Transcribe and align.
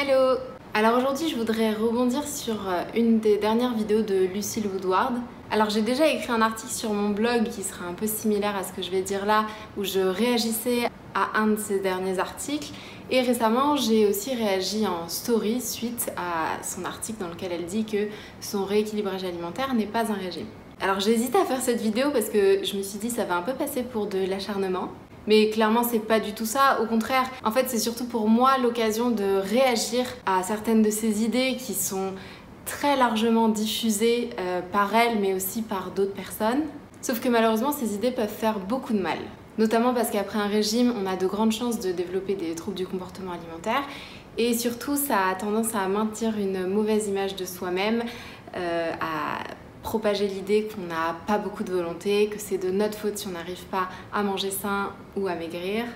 Hello 0.00 0.38
Alors 0.74 0.96
aujourd'hui 0.96 1.28
je 1.28 1.34
voudrais 1.34 1.72
rebondir 1.72 2.22
sur 2.22 2.68
euh, 2.68 2.84
une 2.94 3.18
des 3.18 3.36
dernières 3.36 3.74
vidéos 3.74 4.02
de 4.02 4.26
Lucille 4.32 4.68
Woodward. 4.68 5.14
Alors 5.50 5.70
j'ai 5.70 5.82
déjà 5.82 6.06
écrit 6.06 6.30
un 6.30 6.40
article 6.40 6.72
sur 6.72 6.92
mon 6.92 7.08
blog 7.08 7.48
qui 7.48 7.64
sera 7.64 7.86
un 7.86 7.94
peu 7.94 8.06
similaire 8.06 8.54
à 8.56 8.62
ce 8.62 8.72
que 8.72 8.80
je 8.80 8.92
vais 8.92 9.02
dire 9.02 9.26
là, 9.26 9.46
où 9.76 9.82
je 9.82 9.98
réagissais 9.98 10.88
à 11.16 11.40
un 11.40 11.48
de 11.48 11.56
ces 11.56 11.80
derniers 11.80 12.20
articles. 12.20 12.70
Et 13.10 13.22
récemment 13.22 13.74
j'ai 13.74 14.06
aussi 14.06 14.36
réagi 14.36 14.86
en 14.86 15.08
story 15.08 15.60
suite 15.60 16.12
à 16.16 16.62
son 16.62 16.84
article 16.84 17.18
dans 17.18 17.28
lequel 17.28 17.50
elle 17.50 17.66
dit 17.66 17.84
que 17.84 18.06
son 18.40 18.64
rééquilibrage 18.64 19.24
alimentaire 19.24 19.74
n'est 19.74 19.86
pas 19.86 20.12
un 20.12 20.14
régime. 20.14 20.46
Alors 20.80 21.00
j'ai 21.00 21.10
hésité 21.10 21.38
à 21.38 21.44
faire 21.44 21.60
cette 21.60 21.80
vidéo 21.80 22.12
parce 22.12 22.28
que 22.28 22.62
je 22.62 22.76
me 22.76 22.82
suis 22.82 23.00
dit 23.00 23.10
ça 23.10 23.24
va 23.24 23.36
un 23.36 23.42
peu 23.42 23.54
passer 23.54 23.82
pour 23.82 24.06
de 24.06 24.18
l'acharnement. 24.18 24.92
Mais 25.28 25.50
clairement, 25.50 25.82
c'est 25.82 25.98
pas 25.98 26.20
du 26.20 26.32
tout 26.32 26.46
ça. 26.46 26.80
Au 26.82 26.86
contraire, 26.86 27.24
en 27.44 27.50
fait, 27.50 27.66
c'est 27.68 27.78
surtout 27.78 28.06
pour 28.06 28.28
moi 28.28 28.56
l'occasion 28.56 29.10
de 29.10 29.36
réagir 29.36 30.06
à 30.24 30.42
certaines 30.42 30.82
de 30.82 30.90
ces 30.90 31.22
idées 31.22 31.56
qui 31.58 31.74
sont 31.74 32.14
très 32.64 32.96
largement 32.96 33.50
diffusées 33.50 34.30
euh, 34.38 34.62
par 34.72 34.94
elle, 34.94 35.18
mais 35.20 35.34
aussi 35.34 35.60
par 35.60 35.90
d'autres 35.90 36.14
personnes. 36.14 36.62
Sauf 37.02 37.20
que 37.20 37.28
malheureusement, 37.28 37.72
ces 37.72 37.94
idées 37.94 38.10
peuvent 38.10 38.26
faire 38.26 38.58
beaucoup 38.58 38.94
de 38.94 39.00
mal. 39.00 39.18
Notamment 39.58 39.92
parce 39.92 40.10
qu'après 40.10 40.38
un 40.38 40.46
régime, 40.46 40.94
on 40.98 41.06
a 41.06 41.16
de 41.16 41.26
grandes 41.26 41.52
chances 41.52 41.78
de 41.78 41.92
développer 41.92 42.34
des 42.34 42.54
troubles 42.54 42.78
du 42.78 42.86
comportement 42.86 43.32
alimentaire. 43.32 43.82
Et 44.38 44.54
surtout, 44.54 44.96
ça 44.96 45.26
a 45.30 45.34
tendance 45.34 45.74
à 45.74 45.88
maintenir 45.88 46.38
une 46.38 46.66
mauvaise 46.66 47.06
image 47.08 47.36
de 47.36 47.44
soi-même, 47.44 48.02
euh, 48.56 48.92
à 49.00 49.40
propager 49.88 50.28
l'idée 50.28 50.68
qu'on 50.68 50.82
n'a 50.82 51.16
pas 51.26 51.38
beaucoup 51.38 51.64
de 51.64 51.72
volonté, 51.72 52.26
que 52.26 52.38
c'est 52.38 52.58
de 52.58 52.70
notre 52.70 52.98
faute 52.98 53.16
si 53.16 53.26
on 53.26 53.30
n'arrive 53.30 53.64
pas 53.70 53.88
à 54.12 54.22
manger 54.22 54.50
sain 54.50 54.90
ou 55.16 55.28
à 55.28 55.34
maigrir. 55.34 55.86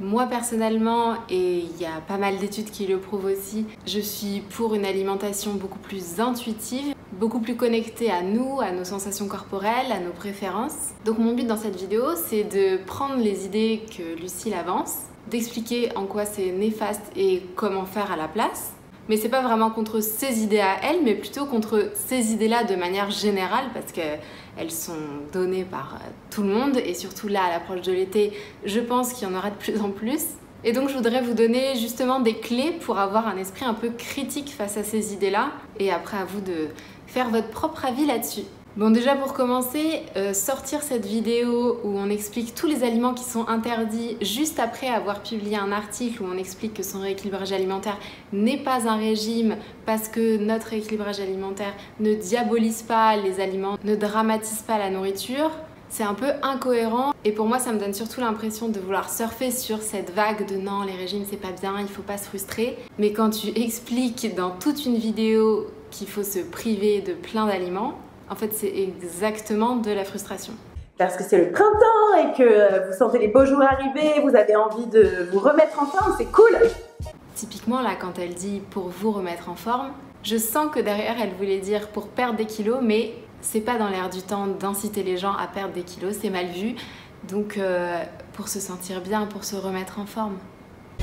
Moi 0.00 0.26
personnellement, 0.26 1.14
et 1.30 1.60
il 1.60 1.80
y 1.80 1.86
a 1.86 2.02
pas 2.06 2.18
mal 2.18 2.36
d'études 2.36 2.70
qui 2.70 2.86
le 2.86 2.98
prouvent 2.98 3.24
aussi, 3.24 3.64
je 3.86 4.00
suis 4.00 4.42
pour 4.50 4.74
une 4.74 4.84
alimentation 4.84 5.54
beaucoup 5.54 5.78
plus 5.78 6.20
intuitive, 6.20 6.94
beaucoup 7.12 7.40
plus 7.40 7.56
connectée 7.56 8.10
à 8.10 8.20
nous, 8.20 8.60
à 8.60 8.70
nos 8.70 8.84
sensations 8.84 9.28
corporelles, 9.28 9.92
à 9.92 9.98
nos 9.98 10.12
préférences. 10.12 10.90
Donc 11.06 11.16
mon 11.16 11.34
but 11.34 11.46
dans 11.46 11.56
cette 11.56 11.76
vidéo, 11.76 12.04
c'est 12.16 12.44
de 12.44 12.76
prendre 12.84 13.16
les 13.16 13.46
idées 13.46 13.80
que 13.96 14.20
Lucille 14.20 14.52
avance, 14.52 14.98
d'expliquer 15.30 15.96
en 15.96 16.04
quoi 16.04 16.26
c'est 16.26 16.52
néfaste 16.52 17.10
et 17.16 17.42
comment 17.56 17.86
faire 17.86 18.12
à 18.12 18.16
la 18.16 18.28
place, 18.28 18.74
mais 19.08 19.16
c'est 19.16 19.28
pas 19.28 19.42
vraiment 19.42 19.70
contre 19.70 20.00
ces 20.00 20.42
idées 20.42 20.60
à 20.60 20.76
elle, 20.82 21.02
mais 21.02 21.14
plutôt 21.14 21.46
contre 21.46 21.90
ces 21.94 22.32
idées-là 22.32 22.64
de 22.64 22.76
manière 22.76 23.10
générale, 23.10 23.66
parce 23.74 23.92
qu'elles 23.92 24.70
sont 24.70 24.92
données 25.32 25.64
par 25.64 25.94
euh, 25.94 26.08
tout 26.30 26.42
le 26.42 26.48
monde, 26.48 26.76
et 26.76 26.94
surtout 26.94 27.28
là, 27.28 27.44
à 27.44 27.50
l'approche 27.50 27.82
de 27.82 27.92
l'été, 27.92 28.32
je 28.64 28.80
pense 28.80 29.12
qu'il 29.12 29.28
y 29.28 29.30
en 29.30 29.36
aura 29.36 29.50
de 29.50 29.56
plus 29.56 29.80
en 29.80 29.90
plus. 29.90 30.24
Et 30.64 30.72
donc 30.72 30.88
je 30.88 30.94
voudrais 30.94 31.22
vous 31.22 31.34
donner 31.34 31.76
justement 31.76 32.18
des 32.18 32.34
clés 32.34 32.72
pour 32.80 32.98
avoir 32.98 33.28
un 33.28 33.36
esprit 33.36 33.64
un 33.64 33.74
peu 33.74 33.90
critique 33.90 34.50
face 34.50 34.76
à 34.76 34.82
ces 34.84 35.14
idées-là, 35.14 35.50
et 35.78 35.90
après 35.90 36.18
à 36.18 36.24
vous 36.24 36.40
de 36.40 36.68
faire 37.06 37.30
votre 37.30 37.48
propre 37.48 37.84
avis 37.84 38.06
là-dessus. 38.06 38.42
Bon 38.78 38.90
déjà 38.90 39.16
pour 39.16 39.32
commencer, 39.32 40.02
euh, 40.14 40.32
sortir 40.32 40.82
cette 40.82 41.04
vidéo 41.04 41.80
où 41.82 41.98
on 41.98 42.08
explique 42.10 42.54
tous 42.54 42.68
les 42.68 42.84
aliments 42.84 43.12
qui 43.12 43.24
sont 43.24 43.48
interdits 43.48 44.16
juste 44.20 44.60
après 44.60 44.86
avoir 44.86 45.24
publié 45.24 45.56
un 45.56 45.72
article 45.72 46.22
où 46.22 46.26
on 46.32 46.38
explique 46.38 46.74
que 46.74 46.84
son 46.84 47.00
rééquilibrage 47.00 47.50
alimentaire 47.50 47.98
n'est 48.32 48.62
pas 48.62 48.88
un 48.88 48.96
régime 48.96 49.56
parce 49.84 50.06
que 50.06 50.36
notre 50.36 50.68
rééquilibrage 50.68 51.18
alimentaire 51.18 51.74
ne 51.98 52.14
diabolise 52.14 52.82
pas 52.82 53.16
les 53.16 53.40
aliments, 53.40 53.76
ne 53.82 53.96
dramatise 53.96 54.62
pas 54.62 54.78
la 54.78 54.90
nourriture, 54.90 55.50
c'est 55.88 56.04
un 56.04 56.14
peu 56.14 56.30
incohérent 56.42 57.12
et 57.24 57.32
pour 57.32 57.46
moi 57.46 57.58
ça 57.58 57.72
me 57.72 57.80
donne 57.80 57.94
surtout 57.94 58.20
l'impression 58.20 58.68
de 58.68 58.78
vouloir 58.78 59.10
surfer 59.10 59.50
sur 59.50 59.82
cette 59.82 60.14
vague 60.14 60.48
de 60.48 60.54
non 60.54 60.84
les 60.84 60.94
régimes 60.94 61.24
c'est 61.28 61.36
pas 61.36 61.50
bien, 61.50 61.80
il 61.80 61.88
faut 61.88 62.02
pas 62.02 62.16
se 62.16 62.28
frustrer. 62.28 62.78
Mais 63.00 63.12
quand 63.12 63.30
tu 63.30 63.48
expliques 63.60 64.36
dans 64.36 64.52
toute 64.52 64.86
une 64.86 64.98
vidéo 64.98 65.66
qu'il 65.90 66.06
faut 66.06 66.22
se 66.22 66.38
priver 66.38 67.00
de 67.00 67.14
plein 67.14 67.46
d'aliments, 67.46 67.98
en 68.30 68.34
fait, 68.34 68.52
c'est 68.52 68.72
exactement 68.76 69.76
de 69.76 69.90
la 69.90 70.04
frustration. 70.04 70.52
Parce 70.98 71.16
que 71.16 71.22
c'est 71.22 71.38
le 71.38 71.52
printemps 71.52 72.16
et 72.18 72.36
que 72.36 72.88
vous 72.88 72.92
sentez 72.96 73.18
les 73.18 73.28
beaux 73.28 73.44
jours 73.44 73.62
arriver, 73.62 74.20
vous 74.22 74.34
avez 74.34 74.56
envie 74.56 74.86
de 74.86 75.28
vous 75.30 75.38
remettre 75.38 75.80
en 75.80 75.86
forme, 75.86 76.14
c'est 76.18 76.30
cool. 76.32 76.58
Typiquement, 77.36 77.80
là, 77.80 77.90
quand 77.98 78.18
elle 78.18 78.34
dit 78.34 78.60
pour 78.70 78.88
vous 78.88 79.12
remettre 79.12 79.48
en 79.48 79.54
forme, 79.54 79.92
je 80.24 80.36
sens 80.36 80.70
que 80.72 80.80
derrière, 80.80 81.14
elle 81.22 81.34
voulait 81.34 81.60
dire 81.60 81.88
pour 81.88 82.08
perdre 82.08 82.36
des 82.36 82.46
kilos, 82.46 82.78
mais 82.82 83.14
c'est 83.40 83.60
pas 83.60 83.78
dans 83.78 83.88
l'air 83.88 84.10
du 84.10 84.22
temps 84.22 84.48
d'inciter 84.48 85.04
les 85.04 85.16
gens 85.16 85.34
à 85.34 85.46
perdre 85.46 85.72
des 85.72 85.82
kilos, 85.82 86.16
c'est 86.20 86.30
mal 86.30 86.46
vu. 86.46 86.74
Donc, 87.28 87.56
euh, 87.56 88.02
pour 88.32 88.48
se 88.48 88.58
sentir 88.58 89.00
bien, 89.00 89.26
pour 89.26 89.44
se 89.44 89.54
remettre 89.54 90.00
en 90.00 90.06
forme. 90.06 90.36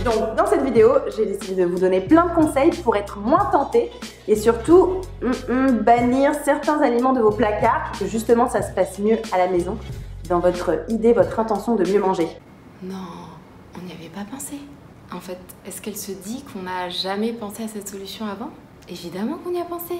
Donc 0.03 0.35
dans 0.35 0.45
cette 0.45 0.63
vidéo, 0.63 0.91
j'ai 1.15 1.25
décidé 1.25 1.63
de 1.63 1.67
vous 1.67 1.79
donner 1.79 2.01
plein 2.01 2.27
de 2.27 2.35
conseils 2.35 2.71
pour 2.83 2.95
être 2.95 3.19
moins 3.19 3.45
tenté 3.45 3.91
et 4.27 4.35
surtout 4.35 5.01
hum, 5.23 5.31
hum, 5.49 5.77
bannir 5.79 6.33
certains 6.43 6.81
aliments 6.81 7.13
de 7.13 7.21
vos 7.21 7.31
placards, 7.31 7.91
que 7.97 8.05
justement 8.05 8.49
ça 8.49 8.61
se 8.61 8.71
passe 8.73 8.99
mieux 8.99 9.17
à 9.31 9.37
la 9.37 9.47
maison, 9.47 9.77
dans 10.29 10.39
votre 10.39 10.85
idée, 10.89 11.13
votre 11.13 11.39
intention 11.39 11.75
de 11.75 11.83
mieux 11.89 11.99
manger. 11.99 12.27
Non, 12.83 12.95
on 13.75 13.85
n'y 13.85 13.93
avait 13.93 14.09
pas 14.09 14.25
pensé. 14.29 14.55
En 15.13 15.19
fait, 15.19 15.39
est-ce 15.65 15.81
qu'elle 15.81 15.97
se 15.97 16.11
dit 16.11 16.43
qu'on 16.51 16.63
n'a 16.63 16.89
jamais 16.89 17.31
pensé 17.31 17.63
à 17.63 17.67
cette 17.67 17.87
solution 17.87 18.25
avant? 18.25 18.49
Évidemment 18.89 19.37
qu'on 19.43 19.53
y 19.53 19.61
a 19.61 19.65
pensé. 19.65 19.95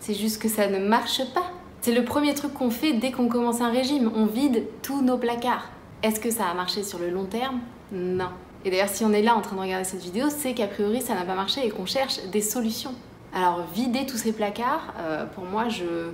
C'est 0.00 0.14
juste 0.14 0.40
que 0.40 0.48
ça 0.48 0.68
ne 0.68 0.78
marche 0.78 1.22
pas. 1.34 1.44
C'est 1.80 1.92
le 1.92 2.04
premier 2.04 2.34
truc 2.34 2.52
qu'on 2.54 2.70
fait 2.70 2.92
dès 2.92 3.10
qu'on 3.10 3.28
commence 3.28 3.60
un 3.60 3.70
régime. 3.70 4.10
On 4.14 4.26
vide 4.26 4.64
tous 4.82 5.02
nos 5.02 5.18
placards. 5.18 5.70
Est-ce 6.02 6.20
que 6.20 6.30
ça 6.30 6.44
a 6.46 6.54
marché 6.54 6.82
sur 6.82 6.98
le 6.98 7.10
long 7.10 7.24
terme? 7.24 7.60
Non. 7.92 8.30
Et 8.64 8.70
d'ailleurs, 8.70 8.88
si 8.88 9.04
on 9.04 9.12
est 9.12 9.22
là 9.22 9.34
en 9.34 9.40
train 9.40 9.56
de 9.56 9.60
regarder 9.60 9.84
cette 9.84 10.02
vidéo, 10.02 10.26
c'est 10.28 10.54
qu'a 10.54 10.66
priori 10.66 11.00
ça 11.00 11.14
n'a 11.14 11.24
pas 11.24 11.34
marché 11.34 11.66
et 11.66 11.70
qu'on 11.70 11.86
cherche 11.86 12.20
des 12.30 12.42
solutions. 12.42 12.94
Alors, 13.32 13.64
vider 13.74 14.06
tous 14.06 14.16
ces 14.16 14.32
placards, 14.32 14.92
euh, 14.98 15.24
pour 15.24 15.44
moi, 15.44 15.68
je 15.68 16.10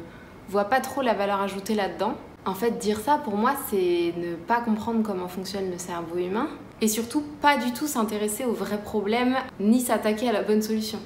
vois 0.49 0.65
pas 0.65 0.81
trop 0.81 1.03
la 1.03 1.15
valeur 1.15 1.41
ajoutée 1.41 1.75
là-dedans. 1.75 2.15
En 2.45 2.55
fait, 2.55 2.79
dire 2.79 3.01
ça, 3.01 3.19
pour 3.19 3.37
moi, 3.37 3.55
c'est 3.69 4.15
ne 4.17 4.37
pas 4.37 4.61
comprendre 4.61 5.03
comment 5.03 5.27
fonctionne 5.27 5.71
le 5.71 5.79
cerveau 5.79 6.19
humain 6.19 6.49
et 6.81 6.89
surtout 6.89 7.25
pas 7.41 7.57
du 7.57 7.73
tout 7.73 7.87
s'intéresser 7.87 8.45
aux 8.45 8.53
vrais 8.53 8.81
problèmes 8.81 9.37
ni 9.59 9.81
s'attaquer 9.81 10.29
à 10.29 10.33
la 10.33 10.43
bonne 10.43 10.63
solution. 10.63 10.99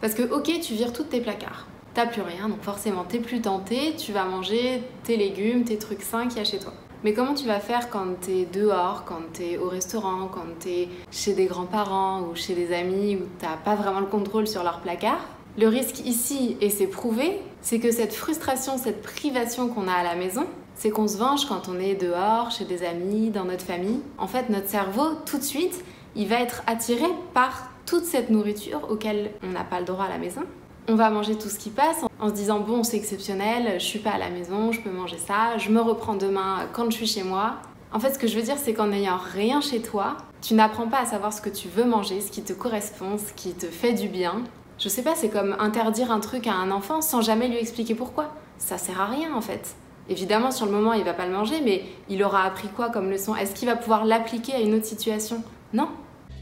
Parce 0.00 0.14
que, 0.14 0.22
ok, 0.22 0.60
tu 0.60 0.74
vires 0.74 0.92
tous 0.92 1.04
tes 1.04 1.20
placards. 1.20 1.66
T'as 1.94 2.06
plus 2.06 2.22
rien, 2.22 2.48
donc 2.48 2.62
forcément, 2.62 3.04
t'es 3.04 3.18
plus 3.18 3.40
tenté, 3.40 3.94
tu 3.96 4.12
vas 4.12 4.24
manger 4.24 4.82
tes 5.04 5.16
légumes, 5.16 5.64
tes 5.64 5.78
trucs 5.78 6.02
sains 6.02 6.28
qu'il 6.28 6.38
y 6.38 6.40
a 6.40 6.44
chez 6.44 6.58
toi. 6.58 6.72
Mais 7.04 7.12
comment 7.12 7.34
tu 7.34 7.46
vas 7.46 7.60
faire 7.60 7.90
quand 7.90 8.20
t'es 8.20 8.44
dehors, 8.52 9.04
quand 9.04 9.32
t'es 9.32 9.56
au 9.56 9.68
restaurant, 9.68 10.28
quand 10.32 10.58
t'es 10.58 10.88
chez 11.12 11.32
des 11.32 11.46
grands-parents 11.46 12.22
ou 12.22 12.34
chez 12.34 12.54
des 12.54 12.74
amis 12.74 13.14
où 13.14 13.26
t'as 13.38 13.56
pas 13.56 13.76
vraiment 13.76 14.00
le 14.00 14.06
contrôle 14.06 14.48
sur 14.48 14.64
leur 14.64 14.80
placard? 14.80 15.20
Le 15.56 15.68
risque 15.68 16.00
ici, 16.04 16.56
et 16.60 16.70
c'est 16.70 16.88
prouvé, 16.88 17.40
c'est 17.60 17.78
que 17.78 17.92
cette 17.92 18.14
frustration, 18.14 18.78
cette 18.78 19.02
privation 19.02 19.68
qu'on 19.68 19.86
a 19.86 19.92
à 19.92 20.02
la 20.02 20.16
maison, 20.16 20.46
c'est 20.74 20.90
qu'on 20.90 21.06
se 21.06 21.18
venge 21.18 21.46
quand 21.46 21.68
on 21.68 21.78
est 21.78 21.94
dehors, 21.94 22.50
chez 22.50 22.64
des 22.64 22.84
amis, 22.84 23.30
dans 23.30 23.44
notre 23.44 23.64
famille. 23.64 24.00
En 24.18 24.26
fait, 24.26 24.48
notre 24.50 24.68
cerveau, 24.68 25.06
tout 25.24 25.38
de 25.38 25.44
suite, 25.44 25.84
il 26.16 26.26
va 26.26 26.40
être 26.40 26.62
attiré 26.66 27.06
par 27.32 27.70
toute 27.86 28.04
cette 28.04 28.28
nourriture 28.28 28.88
auquel 28.90 29.30
on 29.44 29.48
n'a 29.48 29.64
pas 29.64 29.78
le 29.78 29.86
droit 29.86 30.04
à 30.04 30.08
la 30.08 30.18
maison 30.18 30.42
on 30.88 30.94
va 30.94 31.10
manger 31.10 31.36
tout 31.36 31.48
ce 31.48 31.58
qui 31.58 31.70
passe 31.70 32.04
en 32.18 32.28
se 32.28 32.32
disant 32.32 32.60
bon 32.60 32.82
c'est 32.82 32.96
exceptionnel, 32.96 33.74
je 33.78 33.84
suis 33.84 33.98
pas 33.98 34.12
à 34.12 34.18
la 34.18 34.30
maison, 34.30 34.72
je 34.72 34.80
peux 34.80 34.90
manger 34.90 35.18
ça, 35.18 35.58
je 35.58 35.70
me 35.70 35.80
reprends 35.80 36.14
demain 36.14 36.66
quand 36.72 36.90
je 36.90 36.96
suis 36.96 37.06
chez 37.06 37.22
moi. 37.22 37.56
En 37.92 38.00
fait 38.00 38.12
ce 38.14 38.18
que 38.18 38.26
je 38.26 38.36
veux 38.36 38.42
dire 38.42 38.56
c'est 38.56 38.72
qu'en 38.72 38.86
n'ayant 38.86 39.18
rien 39.18 39.60
chez 39.60 39.82
toi, 39.82 40.16
tu 40.40 40.54
n'apprends 40.54 40.88
pas 40.88 41.00
à 41.00 41.06
savoir 41.06 41.32
ce 41.32 41.42
que 41.42 41.50
tu 41.50 41.68
veux 41.68 41.84
manger, 41.84 42.20
ce 42.20 42.30
qui 42.30 42.42
te 42.42 42.54
correspond, 42.54 43.18
ce 43.18 43.32
qui 43.34 43.52
te 43.52 43.66
fait 43.66 43.92
du 43.92 44.08
bien. 44.08 44.42
Je 44.78 44.88
sais 44.88 45.02
pas, 45.02 45.14
c'est 45.14 45.28
comme 45.28 45.56
interdire 45.58 46.10
un 46.10 46.20
truc 46.20 46.46
à 46.46 46.54
un 46.54 46.70
enfant 46.70 47.02
sans 47.02 47.20
jamais 47.20 47.48
lui 47.48 47.58
expliquer 47.58 47.94
pourquoi. 47.94 48.32
Ça 48.56 48.78
sert 48.78 49.00
à 49.00 49.06
rien 49.06 49.34
en 49.34 49.40
fait. 49.40 49.76
Évidemment, 50.08 50.50
sur 50.50 50.64
le 50.64 50.72
moment, 50.72 50.94
il 50.94 51.04
va 51.04 51.12
pas 51.12 51.26
le 51.26 51.32
manger, 51.32 51.60
mais 51.62 51.84
il 52.08 52.22
aura 52.24 52.44
appris 52.44 52.68
quoi 52.68 52.88
comme 52.88 53.10
leçon? 53.10 53.36
Est-ce 53.36 53.54
qu'il 53.54 53.68
va 53.68 53.76
pouvoir 53.76 54.06
l'appliquer 54.06 54.54
à 54.54 54.60
une 54.60 54.74
autre 54.74 54.86
situation? 54.86 55.42
Non. 55.74 55.88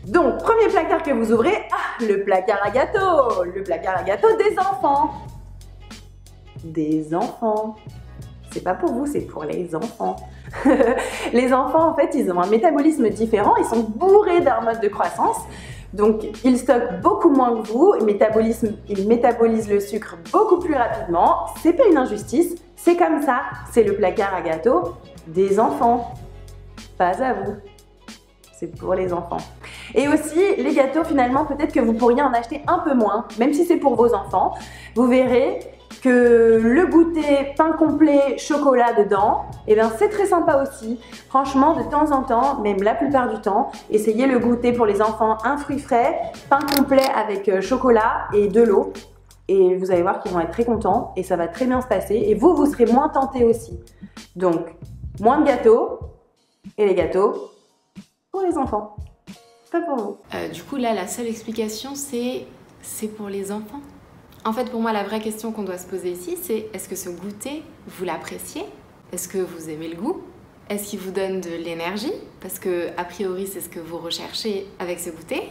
Donc, 0.06 0.38
premier 0.38 0.68
placard 0.68 1.02
que 1.02 1.10
vous 1.10 1.32
ouvrez, 1.32 1.66
ah, 1.72 2.00
le 2.00 2.22
placard 2.22 2.60
à 2.62 2.70
gâteau, 2.70 3.42
le 3.42 3.64
placard 3.64 3.98
à 3.98 4.02
gâteau 4.04 4.28
des 4.36 4.56
enfants. 4.56 5.14
Des 6.62 7.12
enfants. 7.12 7.74
C'est 8.52 8.62
pas 8.62 8.74
pour 8.74 8.92
vous, 8.92 9.06
c'est 9.06 9.22
pour 9.22 9.42
les 9.42 9.74
enfants. 9.74 10.14
les 11.32 11.52
enfants, 11.52 11.88
en 11.88 11.94
fait, 11.94 12.10
ils 12.14 12.30
ont 12.30 12.40
un 12.40 12.46
métabolisme 12.46 13.08
différent, 13.10 13.56
ils 13.56 13.64
sont 13.64 13.80
bourrés 13.80 14.40
d'hormones 14.40 14.78
de 14.80 14.86
croissance. 14.86 15.38
Donc, 15.92 16.24
ils 16.44 16.56
stockent 16.56 17.00
beaucoup 17.02 17.30
moins 17.30 17.60
que 17.60 17.66
vous, 17.66 17.94
métabolisme, 18.04 18.76
ils 18.88 19.08
métabolisent 19.08 19.68
le 19.68 19.80
sucre 19.80 20.16
beaucoup 20.32 20.60
plus 20.60 20.74
rapidement. 20.74 21.46
C'est 21.62 21.72
pas 21.72 21.86
une 21.90 21.96
injustice, 21.96 22.54
c'est 22.76 22.96
comme 22.96 23.22
ça. 23.22 23.42
C'est 23.72 23.82
le 23.82 23.96
placard 23.96 24.34
à 24.34 24.42
gâteau 24.42 24.94
des 25.26 25.58
enfants. 25.58 26.14
Pas 26.96 27.20
à 27.20 27.32
vous. 27.32 27.56
C'est 28.52 28.68
pour 28.78 28.94
les 28.94 29.12
enfants. 29.12 29.38
Et 29.96 30.08
aussi, 30.08 30.38
les 30.58 30.74
gâteaux, 30.74 31.04
finalement, 31.04 31.46
peut-être 31.46 31.72
que 31.72 31.80
vous 31.80 31.94
pourriez 31.94 32.22
en 32.22 32.32
acheter 32.32 32.62
un 32.66 32.78
peu 32.80 32.94
moins, 32.94 33.26
même 33.38 33.54
si 33.54 33.64
c'est 33.64 33.78
pour 33.78 33.96
vos 33.96 34.14
enfants. 34.14 34.52
Vous 34.94 35.06
verrez 35.06 35.58
que 36.02 36.60
le 36.62 36.86
goûter 36.86 37.54
pain 37.56 37.72
complet 37.72 38.36
chocolat 38.36 38.92
dedans, 38.92 39.46
et 39.66 39.72
eh 39.72 39.74
bien 39.74 39.90
c'est 39.96 40.10
très 40.10 40.26
sympa 40.26 40.62
aussi. 40.62 41.00
Franchement, 41.28 41.74
de 41.74 41.82
temps 41.84 42.12
en 42.12 42.22
temps, 42.22 42.60
même 42.60 42.82
la 42.82 42.94
plupart 42.94 43.32
du 43.32 43.40
temps, 43.40 43.72
essayez 43.90 44.26
le 44.26 44.38
goûter 44.38 44.72
pour 44.72 44.84
les 44.84 45.00
enfants 45.00 45.38
un 45.44 45.56
fruit 45.56 45.78
frais, 45.78 46.20
pain 46.50 46.60
complet 46.76 47.06
avec 47.14 47.48
euh, 47.48 47.62
chocolat 47.62 48.28
et 48.34 48.48
de 48.48 48.62
l'eau. 48.62 48.92
Et 49.48 49.76
vous 49.76 49.90
allez 49.90 50.02
voir 50.02 50.20
qu'ils 50.20 50.32
vont 50.32 50.40
être 50.40 50.50
très 50.50 50.64
contents 50.64 51.12
et 51.16 51.22
ça 51.22 51.36
va 51.36 51.48
très 51.48 51.64
bien 51.64 51.80
se 51.80 51.86
passer. 51.86 52.16
Et 52.16 52.34
vous, 52.34 52.54
vous 52.54 52.66
serez 52.66 52.86
moins 52.86 53.08
tentés 53.08 53.44
aussi. 53.44 53.80
Donc, 54.34 54.74
moins 55.20 55.40
de 55.40 55.46
gâteaux 55.46 56.00
et 56.76 56.84
les 56.84 56.94
gâteaux 56.94 57.50
pour 58.32 58.42
les 58.42 58.58
enfants. 58.58 58.96
Pour 59.84 59.96
vous. 59.96 60.16
Euh, 60.34 60.48
du 60.48 60.62
coup, 60.62 60.76
là, 60.76 60.94
la 60.94 61.06
seule 61.06 61.26
explication, 61.26 61.94
c'est 61.94 62.46
c'est 62.82 63.08
pour 63.08 63.28
les 63.28 63.50
enfants. 63.52 63.80
En 64.44 64.52
fait, 64.52 64.70
pour 64.70 64.80
moi, 64.80 64.92
la 64.92 65.02
vraie 65.02 65.20
question 65.20 65.50
qu'on 65.50 65.64
doit 65.64 65.78
se 65.78 65.86
poser 65.86 66.12
ici, 66.12 66.36
c'est 66.40 66.68
est-ce 66.72 66.88
que 66.88 66.94
ce 66.94 67.08
goûter, 67.08 67.62
vous 67.88 68.04
l'appréciez? 68.04 68.62
Est-ce 69.12 69.28
que 69.28 69.38
vous 69.38 69.68
aimez 69.68 69.88
le 69.88 69.96
goût? 69.96 70.22
Est-ce 70.70 70.90
qu'il 70.90 71.00
vous 71.00 71.10
donne 71.10 71.40
de 71.40 71.50
l'énergie? 71.50 72.12
Parce 72.40 72.58
que, 72.58 72.88
a 72.96 73.04
priori, 73.04 73.46
c'est 73.46 73.60
ce 73.60 73.68
que 73.68 73.80
vous 73.80 73.98
recherchez 73.98 74.66
avec 74.78 75.00
ce 75.00 75.10
goûter. 75.10 75.42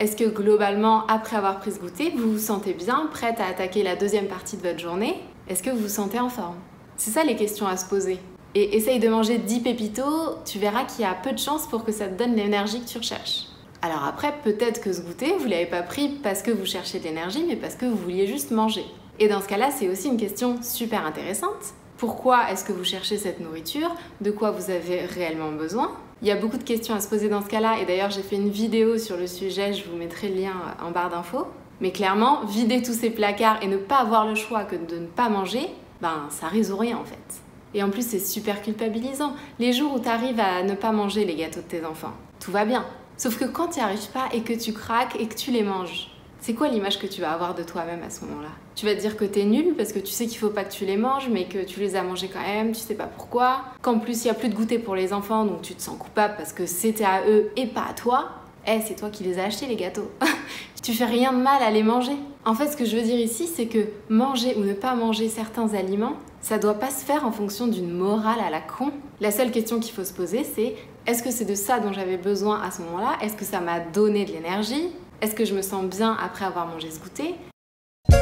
Est-ce 0.00 0.16
que 0.16 0.24
globalement, 0.24 1.06
après 1.06 1.36
avoir 1.36 1.58
pris 1.60 1.72
ce 1.72 1.78
goûter, 1.80 2.12
vous 2.16 2.32
vous 2.32 2.38
sentez 2.38 2.74
bien, 2.74 3.08
prête 3.12 3.40
à 3.40 3.46
attaquer 3.46 3.82
la 3.82 3.96
deuxième 3.96 4.26
partie 4.26 4.56
de 4.56 4.62
votre 4.62 4.80
journée? 4.80 5.20
Est-ce 5.48 5.62
que 5.62 5.70
vous 5.70 5.82
vous 5.82 5.88
sentez 5.88 6.18
en 6.18 6.28
forme? 6.28 6.56
C'est 6.96 7.10
ça 7.10 7.24
les 7.24 7.36
questions 7.36 7.66
à 7.66 7.76
se 7.76 7.88
poser. 7.88 8.18
Et 8.54 8.76
essaye 8.76 9.00
de 9.00 9.08
manger 9.08 9.38
10 9.38 9.60
pépitos, 9.60 10.38
tu 10.44 10.58
verras 10.58 10.84
qu'il 10.84 11.02
y 11.02 11.08
a 11.08 11.14
peu 11.14 11.32
de 11.32 11.38
chances 11.38 11.66
pour 11.66 11.84
que 11.84 11.90
ça 11.90 12.06
te 12.06 12.16
donne 12.16 12.36
l'énergie 12.36 12.80
que 12.80 12.88
tu 12.88 12.98
recherches. 12.98 13.46
Alors 13.84 14.04
après, 14.04 14.32
peut-être 14.42 14.80
que 14.80 14.94
ce 14.94 15.02
goûter, 15.02 15.34
vous 15.38 15.44
ne 15.44 15.50
l'avez 15.50 15.66
pas 15.66 15.82
pris 15.82 16.08
parce 16.08 16.40
que 16.40 16.50
vous 16.50 16.64
cherchiez 16.64 17.00
de 17.00 17.04
l'énergie, 17.04 17.44
mais 17.46 17.54
parce 17.54 17.74
que 17.74 17.84
vous 17.84 17.98
vouliez 17.98 18.26
juste 18.26 18.50
manger. 18.50 18.86
Et 19.18 19.28
dans 19.28 19.42
ce 19.42 19.46
cas-là, 19.46 19.70
c'est 19.70 19.90
aussi 19.90 20.08
une 20.08 20.16
question 20.16 20.56
super 20.62 21.04
intéressante. 21.04 21.74
Pourquoi 21.98 22.50
est-ce 22.50 22.64
que 22.64 22.72
vous 22.72 22.82
cherchez 22.82 23.18
cette 23.18 23.40
nourriture? 23.40 23.94
De 24.22 24.30
quoi 24.30 24.52
vous 24.52 24.70
avez 24.70 25.00
réellement 25.00 25.52
besoin? 25.52 25.90
Il 26.22 26.28
y 26.28 26.30
a 26.30 26.36
beaucoup 26.36 26.56
de 26.56 26.62
questions 26.62 26.94
à 26.94 27.00
se 27.00 27.08
poser 27.08 27.28
dans 27.28 27.42
ce 27.42 27.48
cas-là, 27.48 27.78
et 27.78 27.84
d'ailleurs 27.84 28.08
j'ai 28.08 28.22
fait 28.22 28.36
une 28.36 28.48
vidéo 28.48 28.96
sur 28.96 29.18
le 29.18 29.26
sujet, 29.26 29.74
je 29.74 29.84
vous 29.86 29.98
mettrai 29.98 30.30
le 30.30 30.36
lien 30.36 30.54
en 30.82 30.90
barre 30.90 31.10
d'infos. 31.10 31.46
Mais 31.82 31.92
clairement, 31.92 32.42
vider 32.46 32.80
tous 32.80 32.94
ces 32.94 33.10
placards 33.10 33.62
et 33.62 33.66
ne 33.66 33.76
pas 33.76 33.98
avoir 33.98 34.26
le 34.26 34.34
choix 34.34 34.64
que 34.64 34.76
de 34.76 34.96
ne 34.96 35.06
pas 35.06 35.28
manger, 35.28 35.68
ben 36.00 36.28
ça 36.30 36.46
résout 36.46 36.78
rien 36.78 36.96
en 36.96 37.04
fait. 37.04 37.42
Et 37.74 37.82
en 37.82 37.90
plus, 37.90 38.06
c'est 38.06 38.18
super 38.18 38.62
culpabilisant. 38.62 39.34
Les 39.58 39.74
jours 39.74 39.92
où 39.92 40.00
tu 40.00 40.08
arrives 40.08 40.40
à 40.40 40.62
ne 40.62 40.74
pas 40.74 40.92
manger 40.92 41.26
les 41.26 41.34
gâteaux 41.34 41.60
de 41.60 41.66
tes 41.66 41.84
enfants, 41.84 42.14
tout 42.40 42.50
va 42.50 42.64
bien. 42.64 42.86
Sauf 43.16 43.38
que 43.38 43.44
quand 43.44 43.68
tu 43.68 43.78
n'y 43.78 43.84
arrives 43.84 44.10
pas 44.12 44.28
et 44.32 44.42
que 44.42 44.52
tu 44.52 44.72
craques 44.72 45.16
et 45.20 45.26
que 45.26 45.34
tu 45.34 45.50
les 45.50 45.62
manges, 45.62 46.10
c'est 46.40 46.52
quoi 46.52 46.68
l'image 46.68 46.98
que 46.98 47.06
tu 47.06 47.20
vas 47.20 47.32
avoir 47.32 47.54
de 47.54 47.62
toi-même 47.62 48.02
à 48.02 48.10
ce 48.10 48.24
moment-là? 48.24 48.50
Tu 48.74 48.84
vas 48.84 48.94
te 48.94 49.00
dire 49.00 49.16
que 49.16 49.24
t'es 49.24 49.44
nul 49.44 49.74
parce 49.76 49.92
que 49.92 49.98
tu 49.98 50.12
sais 50.12 50.26
qu'il 50.26 50.38
faut 50.38 50.50
pas 50.50 50.64
que 50.64 50.72
tu 50.72 50.84
les 50.84 50.96
manges, 50.96 51.28
mais 51.30 51.46
que 51.46 51.64
tu 51.64 51.80
les 51.80 51.96
as 51.96 52.02
mangés 52.02 52.28
quand 52.30 52.42
même, 52.42 52.72
tu 52.72 52.80
sais 52.80 52.94
pas 52.94 53.06
pourquoi. 53.06 53.64
Qu'en 53.82 53.98
plus 53.98 54.24
il 54.24 54.28
y 54.28 54.30
a 54.30 54.34
plus 54.34 54.48
de 54.48 54.54
goûter 54.54 54.78
pour 54.78 54.94
les 54.94 55.12
enfants, 55.12 55.46
donc 55.46 55.62
tu 55.62 55.74
te 55.74 55.80
sens 55.80 55.96
coupable 55.96 56.34
parce 56.36 56.52
que 56.52 56.66
c'était 56.66 57.04
à 57.04 57.22
eux 57.28 57.50
et 57.56 57.66
pas 57.66 57.86
à 57.88 57.94
toi. 57.94 58.30
Eh, 58.66 58.80
c'est 58.80 58.94
toi 58.94 59.10
qui 59.10 59.24
les 59.24 59.38
as 59.38 59.44
achetés 59.44 59.66
les 59.66 59.76
gâteaux. 59.76 60.10
tu 60.82 60.92
fais 60.92 61.04
rien 61.04 61.32
de 61.32 61.38
mal 61.38 61.62
à 61.62 61.70
les 61.70 61.82
manger. 61.82 62.16
En 62.44 62.54
fait, 62.54 62.68
ce 62.68 62.76
que 62.76 62.84
je 62.84 62.96
veux 62.96 63.02
dire 63.02 63.18
ici, 63.18 63.46
c'est 63.46 63.66
que 63.66 63.86
manger 64.08 64.54
ou 64.56 64.60
ne 64.60 64.74
pas 64.74 64.94
manger 64.94 65.28
certains 65.28 65.72
aliments, 65.74 66.16
ça 66.44 66.58
doit 66.58 66.74
pas 66.74 66.90
se 66.90 67.02
faire 67.02 67.24
en 67.24 67.32
fonction 67.32 67.68
d'une 67.68 67.90
morale 67.90 68.38
à 68.46 68.50
la 68.50 68.60
con. 68.60 68.92
La 69.18 69.30
seule 69.30 69.50
question 69.50 69.80
qu'il 69.80 69.94
faut 69.94 70.04
se 70.04 70.12
poser, 70.12 70.44
c'est 70.44 70.76
est-ce 71.06 71.22
que 71.22 71.30
c'est 71.30 71.46
de 71.46 71.54
ça 71.54 71.80
dont 71.80 71.90
j'avais 71.90 72.18
besoin 72.18 72.60
à 72.60 72.70
ce 72.70 72.82
moment-là? 72.82 73.12
Est-ce 73.22 73.34
que 73.34 73.46
ça 73.46 73.60
m'a 73.60 73.80
donné 73.80 74.26
de 74.26 74.32
l'énergie? 74.32 74.90
Est-ce 75.22 75.34
que 75.34 75.46
je 75.46 75.54
me 75.54 75.62
sens 75.62 75.86
bien 75.86 76.14
après 76.22 76.44
avoir 76.44 76.66
mangé 76.66 76.90
ce 76.90 77.00
goûter? 77.00 77.34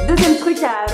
Deuxième 0.07 0.37
truc 0.37 0.57
à 0.63 0.85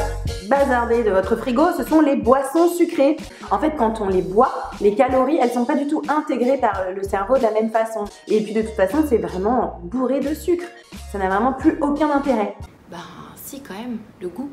bazarder 0.48 1.04
de 1.04 1.12
votre 1.12 1.36
frigo, 1.36 1.66
ce 1.78 1.84
sont 1.84 2.02
les 2.02 2.16
boissons 2.16 2.68
sucrées. 2.68 3.16
En 3.52 3.60
fait, 3.60 3.76
quand 3.78 4.02
on 4.02 4.08
les 4.08 4.24
boit, 4.24 4.72
les 4.82 4.96
calories, 4.96 5.38
elles 5.40 5.52
sont 5.52 5.66
pas 5.66 5.76
du 5.76 5.86
tout 5.86 6.02
intégrées 6.08 6.58
par 6.58 6.86
le 6.96 7.04
cerveau 7.04 7.38
de 7.38 7.44
la 7.44 7.52
même 7.52 7.70
façon. 7.70 8.06
Et 8.28 8.42
puis 8.42 8.54
de 8.54 8.64
toute 8.64 8.72
façon, 8.72 9.04
c'est 9.08 9.20
vraiment 9.20 9.82
bourré 9.84 10.20
de 10.20 10.34
sucre. 10.34 10.66
Ça 11.12 11.20
n'a 11.20 11.30
vraiment 11.30 11.54
plus 11.54 11.78
aucun 11.80 12.10
intérêt. 12.10 12.56
Ben 12.90 12.98
si 13.36 13.62
quand 13.62 13.76
même, 13.76 14.00
le 14.20 14.30
goût, 14.30 14.50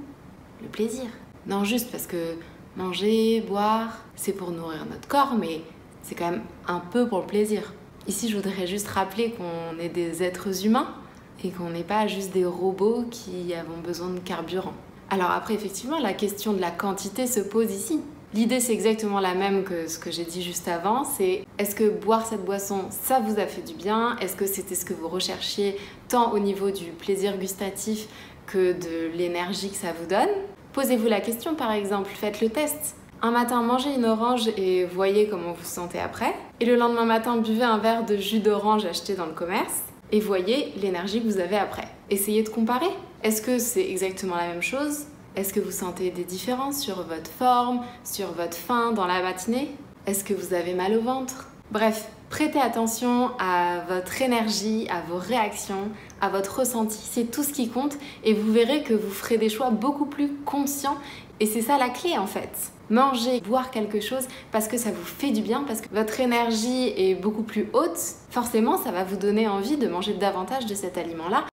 le 0.61 0.69
plaisir. 0.69 1.05
Non, 1.47 1.65
juste 1.65 1.91
parce 1.91 2.07
que 2.07 2.37
manger, 2.77 3.41
boire, 3.41 4.05
c'est 4.15 4.33
pour 4.33 4.51
nourrir 4.51 4.87
notre 4.91 5.09
corps, 5.09 5.35
mais 5.39 5.63
c'est 6.03 6.15
quand 6.15 6.31
même 6.31 6.43
un 6.69 6.81
peu 6.81 7.09
pour 7.09 7.21
le 7.21 7.27
plaisir. 7.27 7.73
Ici, 8.07 8.29
je 8.29 8.37
voudrais 8.37 8.67
juste 8.67 8.89
rappeler 8.89 9.33
qu'on 9.33 9.79
est 9.81 9.89
des 9.89 10.23
êtres 10.23 10.65
humains 10.65 10.95
et 11.43 11.51
qu'on 11.51 11.71
n'est 11.71 11.83
pas 11.83 12.07
juste 12.07 12.33
des 12.33 12.45
robots 12.45 13.05
qui 13.11 13.53
avons 13.55 13.79
besoin 13.85 14.11
de 14.11 14.21
carburant. 14.21 14.75
Alors 15.11 15.31
après, 15.31 15.55
effectivement, 15.55 15.99
la 15.99 16.13
question 16.13 16.53
de 16.53 16.61
la 16.61 16.71
quantité 16.71 17.27
se 17.27 17.41
pose 17.41 17.73
ici. 17.73 18.01
L'idée, 18.35 18.61
c'est 18.61 18.73
exactement 18.73 19.21
la 19.21 19.35
même 19.35 19.65
que 19.65 19.89
ce 19.89 19.99
que 19.99 20.11
j'ai 20.11 20.25
dit 20.25 20.43
juste 20.43 20.69
avant, 20.69 21.05
c'est 21.05 21.45
est-ce 21.59 21.75
que 21.75 21.89
boire 21.89 22.27
cette 22.27 22.45
boisson, 22.45 22.83
ça 22.91 23.21
vous 23.21 23.39
a 23.39 23.47
fait 23.47 23.63
du 23.63 23.75
bien? 23.75 24.17
Est-ce 24.21 24.37
que 24.37 24.47
c'était 24.47 24.75
ce 24.75 24.85
que 24.85 24.95
vous 24.95 25.09
recherchiez 25.09 25.77
tant 26.09 26.33
au 26.33 26.39
niveau 26.39 26.71
du 26.71 26.87
plaisir 26.87 27.39
gustatif 27.39 28.09
que 28.47 28.73
de 28.73 29.17
l'énergie 29.17 29.71
que 29.71 29.77
ça 29.77 29.93
vous 29.99 30.07
donne? 30.07 30.29
Posez-vous 30.77 31.09
la 31.09 31.23
question 31.23 31.55
par 31.55 31.73
exemple, 31.73 32.11
faites 32.13 32.43
le 32.43 32.51
test. 32.51 32.97
Un 33.23 33.31
matin, 33.31 33.63
mangez 33.63 33.95
une 33.95 34.05
orange 34.05 34.49
et 34.59 34.85
voyez 34.85 35.27
comment 35.27 35.53
vous 35.53 35.63
vous 35.63 35.65
sentez 35.65 35.99
après. 35.99 36.35
Et 36.61 36.67
le 36.67 36.77
lendemain 36.77 37.07
matin, 37.07 37.39
buvez 37.39 37.63
un 37.63 37.79
verre 37.79 38.05
de 38.05 38.19
jus 38.19 38.41
d'orange 38.41 38.85
acheté 38.85 39.15
dans 39.15 39.25
le 39.25 39.33
commerce 39.33 39.81
et 40.13 40.21
voyez 40.21 40.75
l'énergie 40.77 41.23
que 41.23 41.27
vous 41.27 41.41
avez 41.41 41.57
après. 41.57 41.89
Essayez 42.11 42.43
de 42.43 42.51
comparer. 42.51 42.91
Est-ce 43.23 43.41
que 43.41 43.59
c'est 43.59 43.89
exactement 43.89 44.37
la 44.37 44.49
même 44.49 44.61
chose? 44.61 45.05
Est-ce 45.35 45.55
que 45.55 45.61
vous 45.61 45.71
sentez 45.71 46.11
des 46.11 46.25
différences 46.25 46.79
sur 46.83 46.97
votre 47.05 47.31
forme, 47.31 47.81
sur 48.05 48.33
votre 48.33 48.59
faim 48.59 48.93
dans 48.93 49.07
la 49.07 49.23
matinée? 49.23 49.71
Est-ce 50.07 50.25
que 50.25 50.35
vous 50.35 50.53
avez 50.53 50.75
mal 50.75 50.95
au 50.95 51.01
ventre? 51.01 51.49
Bref, 51.71 52.07
prêtez 52.29 52.61
attention 52.61 53.31
à 53.39 53.81
votre 53.89 54.21
énergie, 54.21 54.87
à 54.91 55.01
vos 55.09 55.17
réactions, 55.17 55.89
à 56.21 56.29
votre 56.29 56.61
ressenti. 56.61 56.99
C'est 56.99 57.31
tout 57.31 57.43
ce 57.43 57.53
qui 57.53 57.69
compte 57.69 57.97
et 58.25 58.35
vous 58.35 58.53
verrez 58.53 58.83
que 58.83 58.95
vous 58.95 59.11
ferez 59.11 59.39
des 59.39 59.49
choix 59.49 59.71
beaucoup 59.71 60.07
plus 60.07 60.33
conscients 60.45 60.97
et 61.41 61.47
c'est 61.47 61.63
ça 61.63 61.79
la 61.79 61.89
clé 61.89 62.17
en 62.19 62.27
fait. 62.27 62.51
Manger, 62.89 63.41
boire 63.41 63.71
quelque 63.71 64.01
chose 64.01 64.27
parce 64.53 64.69
que 64.69 64.79
ça 64.79 64.91
vous 64.91 65.05
fait 65.05 65.31
du 65.31 65.43
bien, 65.43 65.65
parce 65.67 65.81
que 65.81 65.89
votre 65.93 66.21
énergie 66.21 66.93
est 66.97 67.15
beaucoup 67.15 67.43
plus 67.43 67.69
haute, 67.73 67.99
forcément 68.31 68.79
ça 68.79 68.93
va 68.93 69.05
vous 69.05 69.17
donner 69.17 69.49
envie 69.49 69.77
de 69.77 69.89
manger 69.89 70.15
davantage 70.15 70.67
de 70.67 70.75
cet 70.75 70.97
aliment-là. 70.97 71.45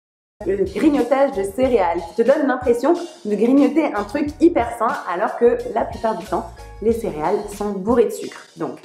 Le 0.46 0.58
grignotage 0.58 1.32
de 1.32 1.44
céréales 1.44 2.02
te 2.18 2.22
donne 2.22 2.48
l'impression 2.48 2.94
de 2.94 3.36
grignoter 3.36 3.86
un 3.94 4.04
truc 4.04 4.30
hyper 4.42 4.78
sain 4.78 4.94
alors 5.10 5.38
que 5.38 5.58
la 5.74 5.86
plupart 5.86 6.18
du 6.18 6.26
temps, 6.26 6.50
les 6.82 6.92
céréales 6.92 7.40
sont 7.56 7.72
bourrées 7.72 8.06
de 8.06 8.12
sucre. 8.12 8.46
Donc, 8.58 8.80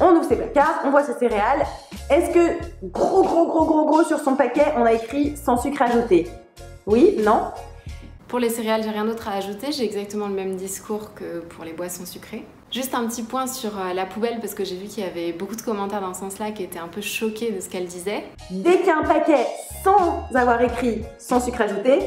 on 0.00 0.16
ouvre 0.16 0.28
ses 0.28 0.36
placards, 0.36 0.82
on 0.84 0.90
voit 0.90 1.02
ses 1.02 1.14
céréales. 1.14 1.66
Est-ce 2.10 2.30
que 2.30 2.64
gros 2.84 3.22
gros 3.22 3.46
gros 3.46 3.64
gros 3.64 3.86
gros 3.86 4.04
sur 4.04 4.18
son 4.20 4.34
paquet, 4.34 4.72
on 4.76 4.84
a 4.84 4.92
écrit 4.92 5.36
sans 5.36 5.56
sucre 5.56 5.82
ajouté 5.82 6.28
Oui 6.86 7.16
Non? 7.24 7.52
Pour 8.28 8.38
les 8.38 8.50
céréales, 8.50 8.82
j'ai 8.82 8.90
rien 8.90 9.06
d'autre 9.06 9.28
à 9.28 9.32
ajouter. 9.32 9.72
J'ai 9.72 9.84
exactement 9.84 10.28
le 10.28 10.34
même 10.34 10.56
discours 10.56 11.14
que 11.14 11.40
pour 11.40 11.64
les 11.64 11.72
boissons 11.72 12.04
sucrées. 12.04 12.44
Juste 12.70 12.94
un 12.94 13.06
petit 13.06 13.22
point 13.22 13.46
sur 13.46 13.78
euh, 13.78 13.94
la 13.94 14.04
poubelle 14.04 14.40
parce 14.40 14.52
que 14.52 14.62
j'ai 14.62 14.76
vu 14.76 14.88
qu'il 14.88 15.02
y 15.02 15.06
avait 15.06 15.32
beaucoup 15.32 15.56
de 15.56 15.62
commentaires 15.62 16.02
dans 16.02 16.12
ce 16.12 16.20
sens-là 16.20 16.50
qui 16.50 16.62
étaient 16.62 16.78
un 16.78 16.88
peu 16.88 17.00
choqués 17.00 17.50
de 17.50 17.60
ce 17.60 17.70
qu'elle 17.70 17.86
disait. 17.86 18.24
Dès 18.50 18.76
qu'il 18.76 18.88
y 18.88 18.90
a 18.90 18.98
un 18.98 19.04
paquet 19.04 19.46
sans 19.82 20.24
avoir 20.34 20.60
écrit 20.60 21.02
sans 21.18 21.40
sucre 21.40 21.62
ajouté, 21.62 22.00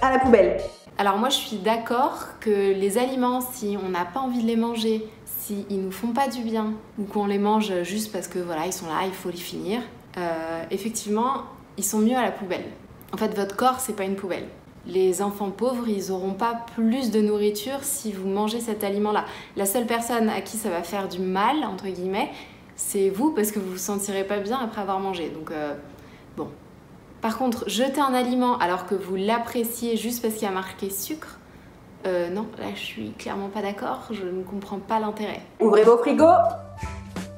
à 0.00 0.10
la 0.10 0.18
poubelle. 0.18 0.58
Alors 0.98 1.16
moi 1.16 1.28
je 1.28 1.36
suis 1.36 1.58
d'accord 1.58 2.38
que 2.40 2.50
les 2.50 2.98
aliments, 2.98 3.40
si 3.40 3.78
on 3.82 3.90
n'a 3.90 4.04
pas 4.04 4.20
envie 4.20 4.42
de 4.42 4.46
les 4.48 4.56
manger, 4.56 5.06
s'ils 5.44 5.64
ils 5.70 5.80
nous 5.80 5.92
font 5.92 6.08
pas 6.08 6.28
du 6.28 6.42
bien 6.42 6.72
ou 6.98 7.04
qu'on 7.04 7.26
les 7.26 7.38
mange 7.38 7.82
juste 7.82 8.12
parce 8.12 8.28
que 8.28 8.38
voilà 8.38 8.66
ils 8.66 8.72
sont 8.72 8.86
là, 8.86 9.00
il 9.06 9.12
faut 9.12 9.30
les 9.30 9.36
finir, 9.36 9.80
euh, 10.16 10.64
effectivement 10.70 11.44
ils 11.76 11.84
sont 11.84 11.98
mieux 11.98 12.16
à 12.16 12.22
la 12.22 12.32
poubelle. 12.32 12.64
En 13.12 13.16
fait 13.16 13.34
votre 13.34 13.56
corps 13.56 13.80
c'est 13.80 13.96
pas 13.96 14.04
une 14.04 14.16
poubelle 14.16 14.46
les 14.86 15.22
enfants 15.22 15.50
pauvres, 15.50 15.88
ils 15.88 16.08
n'auront 16.08 16.34
pas 16.34 16.64
plus 16.74 17.10
de 17.10 17.20
nourriture 17.20 17.78
si 17.82 18.12
vous 18.12 18.28
mangez 18.28 18.60
cet 18.60 18.84
aliment-là. 18.84 19.24
La 19.56 19.66
seule 19.66 19.86
personne 19.86 20.28
à 20.28 20.40
qui 20.40 20.56
ça 20.56 20.70
va 20.70 20.82
faire 20.82 21.08
du 21.08 21.20
mal, 21.20 21.64
entre 21.64 21.86
guillemets, 21.86 22.30
c'est 22.74 23.10
vous 23.10 23.30
parce 23.32 23.52
que 23.52 23.58
vous 23.58 23.72
vous 23.72 23.78
sentirez 23.78 24.24
pas 24.24 24.38
bien 24.38 24.58
après 24.58 24.80
avoir 24.80 24.98
mangé. 24.98 25.28
Donc, 25.28 25.50
euh, 25.50 25.74
bon. 26.36 26.48
Par 27.20 27.38
contre, 27.38 27.68
jeter 27.68 28.00
un 28.00 28.14
aliment 28.14 28.58
alors 28.58 28.86
que 28.86 28.96
vous 28.96 29.14
l'appréciez 29.14 29.96
juste 29.96 30.22
parce 30.22 30.34
qu'il 30.34 30.44
y 30.44 30.50
a 30.50 30.52
marqué 30.52 30.90
sucre, 30.90 31.38
euh, 32.06 32.30
non, 32.30 32.46
là 32.58 32.66
je 32.74 32.80
suis 32.80 33.12
clairement 33.18 33.48
pas 33.48 33.62
d'accord, 33.62 34.00
je 34.10 34.24
ne 34.24 34.42
comprends 34.42 34.78
pas 34.78 34.98
l'intérêt. 34.98 35.40
Ouvrez 35.60 35.84
vos 35.84 35.96
frigos 35.98 36.24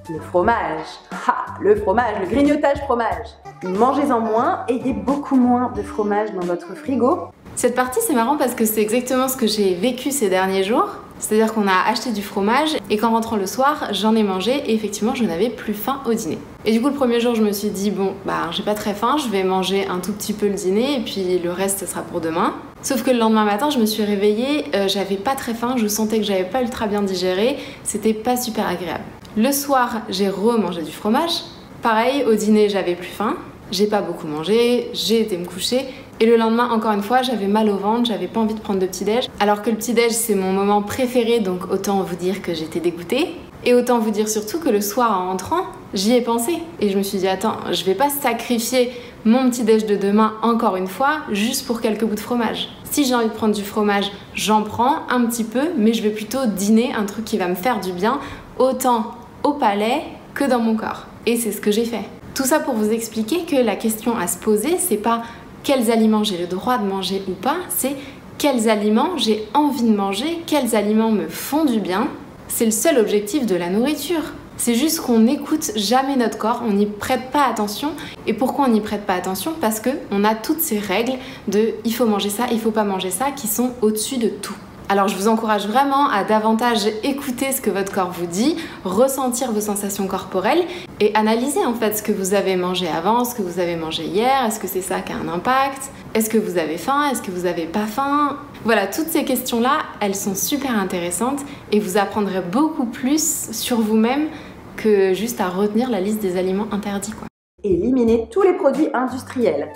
Le 0.09 0.21
fromage 0.21 0.87
Ha 1.11 1.47
Le 1.61 1.77
fromage, 1.77 2.21
le 2.21 2.27
grignotage 2.27 2.79
fromage 2.79 3.29
Mangez-en 3.63 4.21
moins, 4.21 4.65
ayez 4.69 4.93
beaucoup 4.93 5.37
moins 5.37 5.73
de 5.75 5.83
fromage 5.83 6.33
dans 6.33 6.45
votre 6.47 6.75
frigo. 6.75 7.29
Cette 7.57 7.75
partie, 7.75 8.01
c'est 8.07 8.15
marrant 8.15 8.37
parce 8.37 8.55
que 8.55 8.65
c'est 8.65 8.83
exactement 8.83 9.29
ce 9.29 9.37
que 9.37 9.47
j'ai 9.47 9.75
vécu 9.75 10.11
ces 10.11 10.29
derniers 10.29 10.65
jours. 10.65 10.89
C'est-à-dire 11.25 11.55
qu'on 11.55 11.67
a 11.67 11.89
acheté 11.89 12.13
du 12.13 12.21
fromage 12.23 12.77
et 12.91 12.99
qu'en 12.99 13.13
rentrant 13.13 13.37
le 13.37 13.47
soir, 13.47 13.89
j'en 13.93 14.15
ai 14.15 14.23
mangé 14.23 14.63
et 14.67 14.75
effectivement, 14.75 15.15
je 15.15 15.25
n'avais 15.25 15.49
plus 15.49 15.73
faim 15.73 16.03
au 16.05 16.13
dîner. 16.13 16.37
Et 16.67 16.73
du 16.73 16.83
coup, 16.83 16.89
le 16.89 16.95
premier 16.95 17.19
jour, 17.19 17.35
je 17.35 17.43
me 17.43 17.51
suis 17.51 17.71
dit, 17.71 17.91
bon, 17.91 18.13
bah, 18.27 18.51
j'ai 18.51 18.63
pas 18.63 18.75
très 18.75 18.93
faim, 18.93 19.17
je 19.17 19.31
vais 19.31 19.43
manger 19.43 19.87
un 19.89 20.01
tout 20.01 20.13
petit 20.13 20.35
peu 20.35 20.49
le 20.49 20.53
dîner 20.53 20.97
et 20.97 21.01
puis 21.01 21.39
le 21.43 21.51
reste, 21.51 21.79
ce 21.81 21.87
sera 21.87 22.03
pour 22.03 22.21
demain. 22.21 22.53
Sauf 22.83 23.03
que 23.03 23.11
le 23.11 23.17
lendemain 23.17 23.47
matin, 23.47 23.71
je 23.71 23.79
me 23.79 23.87
suis 23.87 24.05
réveillée, 24.05 24.67
euh, 24.75 24.87
j'avais 24.87 25.17
pas 25.17 25.35
très 25.35 25.55
faim, 25.55 25.77
je 25.79 25.87
sentais 25.87 26.19
que 26.19 26.25
j'avais 26.25 26.45
pas 26.45 26.61
ultra 26.61 26.87
bien 26.89 27.01
digéré, 27.01 27.57
c'était 27.85 28.13
pas 28.13 28.37
super 28.37 28.69
agréable. 28.69 29.05
Le 29.35 29.51
soir, 29.51 30.03
j'ai 30.11 30.29
remangé 30.29 30.83
du 30.83 30.93
fromage. 30.93 31.41
Pareil, 31.81 32.25
au 32.27 32.35
dîner, 32.35 32.69
j'avais 32.69 32.97
plus 32.97 33.09
faim. 33.09 33.37
J'ai 33.71 33.87
pas 33.87 34.03
beaucoup 34.03 34.27
mangé, 34.27 34.91
j'ai 34.93 35.23
été 35.23 35.39
me 35.39 35.47
coucher 35.47 35.87
et 36.21 36.27
le 36.27 36.37
lendemain, 36.37 36.71
encore 36.71 36.93
une 36.93 37.03
fois, 37.03 37.23
j'avais 37.23 37.47
mal 37.47 37.69
au 37.69 37.77
ventre, 37.77 38.07
j'avais 38.07 38.29
pas 38.29 38.41
envie 38.41 38.55
de 38.55 38.61
prendre 38.61 38.79
de 38.79 38.87
petit-déj. 38.87 39.29
Alors 39.41 39.63
que 39.63 39.71
le 39.71 39.77
petit-déj, 39.77 40.13
c'est 40.13 40.35
mon 40.35 40.53
moment 40.53 40.81
préféré, 40.83 41.41
donc 41.41 41.71
autant 41.73 42.03
vous 42.03 42.17
dire 42.17 42.41
que 42.41 42.55
j'étais 42.55 42.81
dégoûtée. 42.81 43.35
Et 43.67 43.75
autant 43.75 43.99
vous 43.99 44.11
dire 44.11 44.29
surtout 44.29 44.59
que 44.59 44.69
le 44.69 44.81
soir 44.81 45.19
en 45.19 45.29
rentrant, 45.29 45.63
j'y 45.95 46.13
ai 46.13 46.21
pensé. 46.21 46.59
Et 46.81 46.91
je 46.91 46.99
me 46.99 47.03
suis 47.03 47.19
dit, 47.19 47.29
attends, 47.29 47.57
je 47.73 47.85
vais 47.85 47.95
pas 47.95 48.11
sacrifier 48.11 48.93
mon 49.25 49.49
petit-déj 49.49 49.87
de 49.87 49.97
demain 49.97 50.35
encore 50.43 50.77
une 50.77 50.87
fois 50.87 51.21
juste 51.33 51.67
pour 51.67 51.81
quelques 51.81 52.05
bouts 52.05 52.15
de 52.15 52.21
fromage. 52.21 52.69
Si 52.85 53.05
j'ai 53.05 53.15
envie 53.15 53.29
de 53.29 53.33
prendre 53.33 53.55
du 53.55 53.65
fromage, 53.65 54.13
j'en 54.35 54.63
prends 54.63 54.99
un 55.09 55.25
petit 55.25 55.45
peu, 55.45 55.71
mais 55.77 55.95
je 55.95 56.03
vais 56.03 56.11
plutôt 56.11 56.47
dîner 56.47 56.93
un 56.95 57.05
truc 57.05 57.25
qui 57.25 57.39
va 57.39 57.49
me 57.49 57.55
faire 57.55 57.81
du 57.81 57.93
bien, 57.93 58.21
autant 58.59 59.13
au 59.43 59.55
palais 59.55 60.03
que 60.35 60.45
dans 60.45 60.61
mon 60.61 60.77
corps. 60.77 61.07
Et 61.27 61.37
c'est 61.37 61.53
ce 61.53 61.61
que 61.61 61.73
j'ai 61.73 61.87
fait. 61.87 62.05
Tout 62.35 62.45
ça 62.45 62.61
pour 62.61 62.75
vous 62.75 62.91
expliquer 62.91 63.45
que 63.45 63.57
la 63.57 63.77
question 63.77 64.17
à 64.17 64.27
se 64.27 64.37
poser, 64.37 64.77
c'est 64.79 64.97
pas 64.97 65.23
quels 65.65 65.91
aliments 65.91 66.23
j'ai 66.23 66.39
le 66.39 66.47
droit 66.47 66.79
de 66.79 66.87
manger 66.87 67.23
ou 67.27 67.33
pas, 67.33 67.57
c'est 67.69 67.97
quels 68.39 68.69
aliments 68.69 69.17
j'ai 69.17 69.49
envie 69.55 69.83
de 69.83 69.97
manger, 69.97 70.43
quels 70.47 70.77
aliments 70.77 71.11
me 71.11 71.27
font 71.27 71.65
du 71.65 71.81
bien. 71.81 72.09
C'est 72.49 72.67
le 72.67 72.71
seul 72.71 72.99
objectif 72.99 73.47
de 73.47 73.57
la 73.57 73.71
nourriture. 73.71 74.23
C'est 74.57 74.75
juste 74.75 75.01
qu'on 75.01 75.19
n'écoute 75.19 75.73
jamais 75.75 76.15
notre 76.15 76.39
corps, 76.39 76.63
on 76.65 76.73
n'y 76.73 76.87
prête 76.87 77.31
pas 77.33 77.47
attention. 77.47 77.93
Et 78.27 78.35
pourquoi 78.35 78.67
on 78.67 78.69
n'y 78.69 78.81
prête 78.81 79.05
pas 79.05 79.15
attention? 79.15 79.53
Parce 79.61 79.81
que 79.81 79.91
on 80.13 80.23
a 80.23 80.35
toutes 80.35 80.61
ces 80.61 80.79
règles 80.79 81.15
de 81.49 81.75
il 81.85 81.93
faut 81.93 82.07
manger 82.07 82.31
ça, 82.31 82.47
il 82.53 82.61
faut 82.61 82.71
pas 82.71 82.85
manger 82.85 83.11
ça, 83.11 83.33
qui 83.33 83.49
sont 83.49 83.73
au-dessus 83.83 84.19
de 84.19 84.29
tout. 84.29 84.55
Alors 84.91 85.09
je 85.09 85.17
vous 85.17 85.29
encourage 85.29 85.67
vraiment 85.67 86.11
à 86.11 86.25
davantage 86.25 86.87
écouter 87.03 87.53
ce 87.53 87.63
que 87.63 87.71
votre 87.71 87.91
corps 87.91 88.11
vous 88.11 88.27
dit, 88.27 88.57
ressentir 88.85 89.51
vos 89.51 89.63
sensations 89.63 90.07
corporelles 90.07 90.63
et 91.01 91.15
analyser 91.15 91.65
en 91.65 91.73
fait 91.73 91.97
ce 91.97 92.03
que 92.03 92.13
vous 92.13 92.35
avez 92.35 92.55
mangé 92.57 92.87
avant, 92.87 93.25
ce 93.25 93.35
que 93.35 93.41
vous 93.41 93.61
avez 93.61 93.77
mangé 93.77 94.05
hier, 94.05 94.45
est-ce 94.47 94.61
que 94.61 94.67
c'est 94.67 94.83
ça 94.83 95.01
qui 95.01 95.13
a 95.13 95.17
un 95.17 95.29
impact, 95.29 95.91
est-ce 96.13 96.29
que 96.29 96.37
vous 96.37 96.59
avez 96.59 96.77
faim, 96.77 97.09
est-ce 97.11 97.23
que 97.23 97.31
vous 97.31 97.45
n'avez 97.45 97.65
pas 97.65 97.87
faim? 97.87 98.37
Voilà, 98.65 98.87
toutes 98.87 99.09
ces 99.09 99.25
questions-là, 99.25 99.79
elles 100.01 100.15
sont 100.15 100.35
super 100.35 100.79
intéressantes 100.79 101.41
et 101.73 101.81
vous 101.81 101.97
apprendrez 101.97 102.43
beaucoup 102.43 102.87
plus 102.87 103.51
sur 103.53 103.81
vous-même 103.81 104.29
que 104.77 105.15
juste 105.15 105.41
à 105.41 105.49
retenir 105.49 105.89
la 105.89 106.01
liste 106.01 106.21
des 106.21 106.37
aliments 106.37 106.67
interdits. 106.73 107.13
Quoi. 107.13 107.27
Éliminer 107.63 108.29
tous 108.31 108.43
les 108.43 108.53
produits 108.53 108.89
industriels 108.93 109.73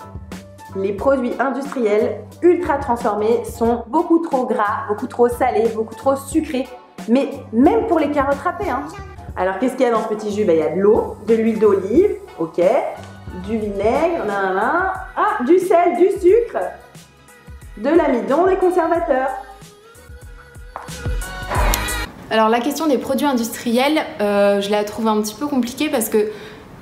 les 0.77 0.93
produits 0.93 1.33
industriels 1.39 2.21
ultra 2.43 2.79
transformés 2.79 3.45
sont 3.45 3.85
beaucoup 3.89 4.19
trop 4.19 4.47
gras, 4.47 4.87
beaucoup 4.89 5.07
trop 5.07 5.29
salés, 5.29 5.69
beaucoup 5.75 5.95
trop 5.95 6.17
sucrés, 6.17 6.69
mais 7.09 7.31
même 7.53 7.87
pour 7.87 7.99
les 7.99 8.11
carottes 8.11 8.39
râpées. 8.39 8.71
Hein. 8.71 8.83
Alors 9.37 9.59
qu'est-ce 9.59 9.77
qu'il 9.77 9.87
y 9.87 9.89
a 9.89 9.93
dans 9.93 10.03
ce 10.03 10.09
petit 10.09 10.35
jus? 10.35 10.45
Ben, 10.45 10.57
Il 10.57 10.61
y 10.61 10.63
a 10.63 10.75
de 10.75 10.81
l'eau, 10.81 11.17
de 11.27 11.35
l'huile 11.35 11.59
d'olive, 11.59 12.17
ok, 12.39 12.61
du 13.47 13.59
vinaigre, 13.59 14.25
ah, 14.29 15.45
du 15.47 15.59
sel, 15.59 15.97
du 15.97 16.11
sucre, 16.19 16.59
de 17.77 17.91
l'amidon, 17.91 18.47
des 18.47 18.57
conservateurs. 18.57 19.31
Alors 22.31 22.51
la 22.51 22.61
question 22.61 22.87
des 22.87 22.99
produits 22.99 23.27
industriels, 23.27 24.01
euh, 24.21 24.61
je 24.61 24.71
la 24.71 24.85
trouve 24.85 25.09
un 25.09 25.23
petit 25.23 25.35
peu 25.35 25.47
compliquée 25.47 25.89
parce 25.89 26.11
que 26.11 26.31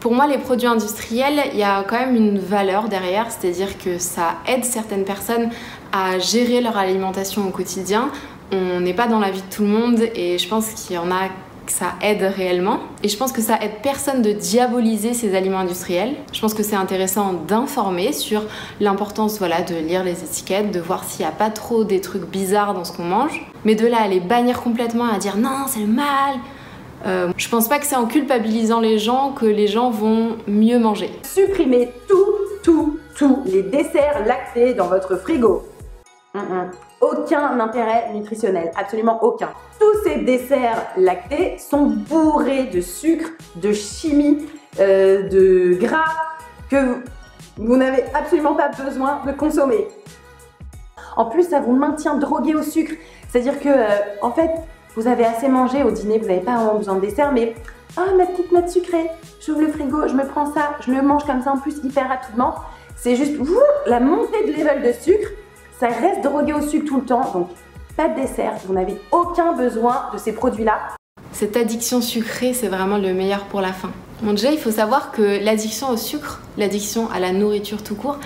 pour 0.06 0.14
moi, 0.14 0.28
les 0.28 0.38
produits 0.38 0.68
industriels, 0.68 1.50
il 1.52 1.58
y 1.58 1.64
a 1.64 1.82
quand 1.82 1.98
même 1.98 2.14
une 2.14 2.38
valeur 2.38 2.88
derrière, 2.88 3.26
c'est-à-dire 3.28 3.76
que 3.76 3.98
ça 3.98 4.36
aide 4.46 4.64
certaines 4.64 5.02
personnes 5.02 5.50
à 5.90 6.20
gérer 6.20 6.60
leur 6.60 6.76
alimentation 6.76 7.44
au 7.44 7.50
quotidien. 7.50 8.10
On 8.52 8.78
n'est 8.78 8.94
pas 8.94 9.08
dans 9.08 9.18
la 9.18 9.32
vie 9.32 9.42
de 9.42 9.52
tout 9.52 9.62
le 9.62 9.68
monde 9.68 10.00
et 10.14 10.38
je 10.38 10.48
pense 10.48 10.68
qu'il 10.68 10.94
y 10.94 10.98
en 11.00 11.10
a 11.10 11.26
que 11.66 11.72
ça 11.72 11.94
aide 12.02 12.22
réellement. 12.22 12.78
Et 13.02 13.08
je 13.08 13.16
pense 13.16 13.32
que 13.32 13.42
ça 13.42 13.58
aide 13.60 13.82
personne 13.82 14.22
de 14.22 14.30
diaboliser 14.30 15.12
ces 15.12 15.34
aliments 15.34 15.58
industriels. 15.58 16.14
Je 16.32 16.40
pense 16.40 16.54
que 16.54 16.62
c'est 16.62 16.76
intéressant 16.76 17.32
d'informer 17.32 18.12
sur 18.12 18.44
l'importance 18.78 19.40
de 19.40 19.88
lire 19.88 20.04
les 20.04 20.22
étiquettes, 20.22 20.70
de 20.70 20.78
voir 20.78 21.02
s'il 21.02 21.26
n'y 21.26 21.32
a 21.32 21.34
pas 21.34 21.50
trop 21.50 21.82
des 21.82 22.00
trucs 22.00 22.30
bizarres 22.30 22.74
dans 22.74 22.84
ce 22.84 22.92
qu'on 22.92 23.06
mange. 23.06 23.44
Mais 23.64 23.74
de 23.74 23.88
là 23.88 24.02
à 24.02 24.06
les 24.06 24.20
bannir 24.20 24.62
complètement, 24.62 25.12
à 25.12 25.18
dire 25.18 25.36
non, 25.36 25.66
c'est 25.66 25.80
le 25.80 25.88
mal, 25.88 26.36
euh, 27.04 27.32
je 27.36 27.48
pense 27.48 27.68
pas 27.68 27.78
que 27.78 27.86
c'est 27.86 27.96
en 27.96 28.06
culpabilisant 28.06 28.80
les 28.80 28.98
gens 28.98 29.32
que 29.32 29.46
les 29.46 29.66
gens 29.66 29.90
vont 29.90 30.38
mieux 30.46 30.78
manger. 30.78 31.10
Supprimez 31.22 31.92
tout, 32.08 32.34
tout, 32.62 32.98
tous 33.16 33.42
les 33.46 33.62
desserts 33.62 34.24
lactés 34.26 34.74
dans 34.74 34.86
votre 34.86 35.16
frigo. 35.16 35.64
Aucun 37.00 37.58
intérêt 37.60 38.10
nutritionnel, 38.12 38.70
absolument 38.76 39.22
aucun. 39.22 39.50
Tous 39.78 40.02
ces 40.04 40.16
desserts 40.16 40.86
lactés 40.96 41.56
sont 41.58 41.86
bourrés 41.86 42.64
de 42.64 42.80
sucre, 42.80 43.30
de 43.56 43.72
chimie, 43.72 44.46
euh, 44.80 45.28
de 45.28 45.74
gras 45.74 46.14
que 46.70 46.96
vous 47.56 47.76
n'avez 47.76 48.04
absolument 48.14 48.54
pas 48.54 48.68
besoin 48.68 49.22
de 49.26 49.32
consommer. 49.32 49.88
En 51.16 51.26
plus, 51.26 51.48
ça 51.48 51.60
vous 51.60 51.74
maintient 51.74 52.16
drogué 52.16 52.54
au 52.54 52.62
sucre. 52.62 52.92
C'est-à-dire 53.28 53.58
que, 53.60 53.68
euh, 53.68 53.86
en 54.22 54.30
fait, 54.30 54.50
vous 54.96 55.06
avez 55.06 55.24
assez 55.24 55.48
mangé 55.48 55.82
au 55.82 55.90
dîner, 55.90 56.18
vous 56.18 56.26
n'avez 56.26 56.40
pas 56.40 56.56
vraiment 56.56 56.78
besoin 56.78 56.94
de 56.96 57.00
dessert, 57.00 57.30
mais 57.32 57.54
ah, 57.96 58.06
ma 58.16 58.26
petite 58.26 58.50
note 58.50 58.68
sucrée, 58.68 59.10
j'ouvre 59.44 59.60
le 59.60 59.68
frigo, 59.68 60.08
je 60.08 60.14
me 60.14 60.26
prends 60.26 60.52
ça, 60.52 60.72
je 60.80 60.90
le 60.90 61.02
mange 61.02 61.24
comme 61.24 61.42
ça 61.42 61.52
en 61.52 61.58
plus 61.58 61.76
hyper 61.84 62.08
rapidement. 62.08 62.54
C'est 62.96 63.14
juste 63.14 63.34
la 63.86 64.00
montée 64.00 64.44
de 64.46 64.52
level 64.52 64.82
de 64.82 64.92
sucre, 64.92 65.28
ça 65.78 65.88
reste 65.88 66.22
drogué 66.24 66.54
au 66.54 66.62
sucre 66.62 66.86
tout 66.86 66.96
le 66.96 67.04
temps, 67.04 67.30
donc 67.32 67.48
pas 67.96 68.08
de 68.08 68.20
dessert, 68.20 68.54
vous 68.66 68.74
n'avez 68.74 68.96
aucun 69.12 69.52
besoin 69.52 70.06
de 70.14 70.18
ces 70.18 70.32
produits-là. 70.32 70.78
Cette 71.32 71.56
addiction 71.56 72.00
sucrée, 72.00 72.54
c'est 72.54 72.68
vraiment 72.68 72.96
le 72.96 73.12
meilleur 73.12 73.44
pour 73.44 73.60
la 73.60 73.72
fin. 73.72 73.90
Bon, 74.22 74.30
déjà, 74.30 74.50
il 74.50 74.58
faut 74.58 74.70
savoir 74.70 75.12
que 75.12 75.44
l'addiction 75.44 75.90
au 75.90 75.98
sucre, 75.98 76.40
l'addiction 76.56 77.10
à 77.10 77.20
la 77.20 77.32
nourriture 77.32 77.82
tout 77.82 77.96
court, 77.96 78.18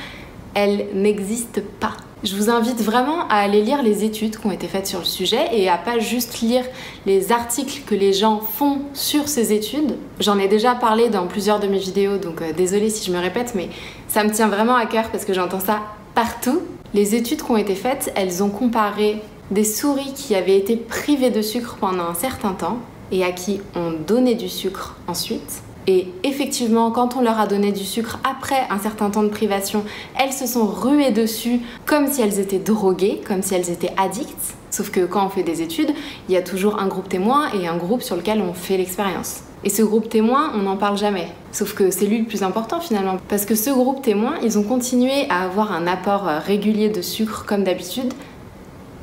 elle 0.54 0.86
n'existe 0.94 1.62
pas. 1.80 1.96
Je 2.22 2.36
vous 2.36 2.50
invite 2.50 2.82
vraiment 2.82 3.26
à 3.28 3.36
aller 3.36 3.62
lire 3.62 3.82
les 3.82 4.04
études 4.04 4.36
qui 4.36 4.46
ont 4.46 4.50
été 4.50 4.66
faites 4.66 4.86
sur 4.86 4.98
le 4.98 5.06
sujet 5.06 5.48
et 5.52 5.70
à 5.70 5.78
pas 5.78 5.98
juste 5.98 6.40
lire 6.42 6.64
les 7.06 7.32
articles 7.32 7.80
que 7.86 7.94
les 7.94 8.12
gens 8.12 8.40
font 8.40 8.82
sur 8.92 9.26
ces 9.26 9.54
études. 9.54 9.96
J'en 10.18 10.38
ai 10.38 10.46
déjà 10.46 10.74
parlé 10.74 11.08
dans 11.08 11.26
plusieurs 11.26 11.60
de 11.60 11.66
mes 11.66 11.78
vidéos, 11.78 12.18
donc 12.18 12.42
euh, 12.42 12.52
désolée 12.52 12.90
si 12.90 13.06
je 13.06 13.16
me 13.16 13.18
répète, 13.18 13.54
mais 13.54 13.70
ça 14.06 14.22
me 14.22 14.30
tient 14.30 14.48
vraiment 14.48 14.74
à 14.74 14.84
cœur 14.84 15.08
parce 15.10 15.24
que 15.24 15.32
j'entends 15.32 15.60
ça 15.60 15.80
partout. 16.14 16.60
Les 16.92 17.14
études 17.14 17.42
qui 17.42 17.50
ont 17.50 17.56
été 17.56 17.74
faites, 17.74 18.12
elles 18.14 18.42
ont 18.42 18.50
comparé 18.50 19.22
des 19.50 19.64
souris 19.64 20.12
qui 20.14 20.34
avaient 20.34 20.58
été 20.58 20.76
privées 20.76 21.30
de 21.30 21.40
sucre 21.40 21.78
pendant 21.80 22.04
un 22.04 22.14
certain 22.14 22.52
temps 22.52 22.80
et 23.12 23.24
à 23.24 23.32
qui 23.32 23.62
on 23.74 23.92
donnait 23.92 24.34
du 24.34 24.50
sucre 24.50 24.96
ensuite 25.08 25.62
et 25.92 26.06
effectivement, 26.22 26.92
quand 26.92 27.16
on 27.16 27.20
leur 27.20 27.40
a 27.40 27.48
donné 27.48 27.72
du 27.72 27.82
sucre 27.82 28.20
après 28.22 28.60
un 28.70 28.78
certain 28.78 29.10
temps 29.10 29.24
de 29.24 29.28
privation, 29.28 29.82
elles 30.16 30.32
se 30.32 30.46
sont 30.46 30.64
ruées 30.64 31.10
dessus 31.10 31.58
comme 31.84 32.06
si 32.06 32.22
elles 32.22 32.38
étaient 32.38 32.60
droguées, 32.60 33.20
comme 33.26 33.42
si 33.42 33.56
elles 33.56 33.70
étaient 33.70 33.92
addictes. 33.96 34.54
Sauf 34.70 34.92
que 34.92 35.04
quand 35.04 35.26
on 35.26 35.30
fait 35.30 35.42
des 35.42 35.62
études, 35.62 35.90
il 36.28 36.34
y 36.34 36.36
a 36.36 36.42
toujours 36.42 36.78
un 36.78 36.86
groupe 36.86 37.08
témoin 37.08 37.48
et 37.60 37.66
un 37.66 37.76
groupe 37.76 38.02
sur 38.02 38.14
lequel 38.14 38.40
on 38.40 38.52
fait 38.52 38.76
l'expérience. 38.76 39.40
Et 39.64 39.68
ce 39.68 39.82
groupe 39.82 40.08
témoin, 40.08 40.52
on 40.54 40.58
n'en 40.62 40.76
parle 40.76 40.96
jamais. 40.96 41.26
Sauf 41.50 41.74
que 41.74 41.90
c'est 41.90 42.06
lui 42.06 42.20
le 42.20 42.24
plus 42.24 42.44
important 42.44 42.78
finalement. 42.78 43.16
Parce 43.28 43.44
que 43.44 43.56
ce 43.56 43.70
groupe 43.70 44.00
témoin, 44.00 44.34
ils 44.44 44.60
ont 44.60 44.62
continué 44.62 45.26
à 45.28 45.42
avoir 45.42 45.72
un 45.72 45.88
apport 45.88 46.22
régulier 46.22 46.88
de 46.88 47.02
sucre 47.02 47.46
comme 47.48 47.64
d'habitude. 47.64 48.14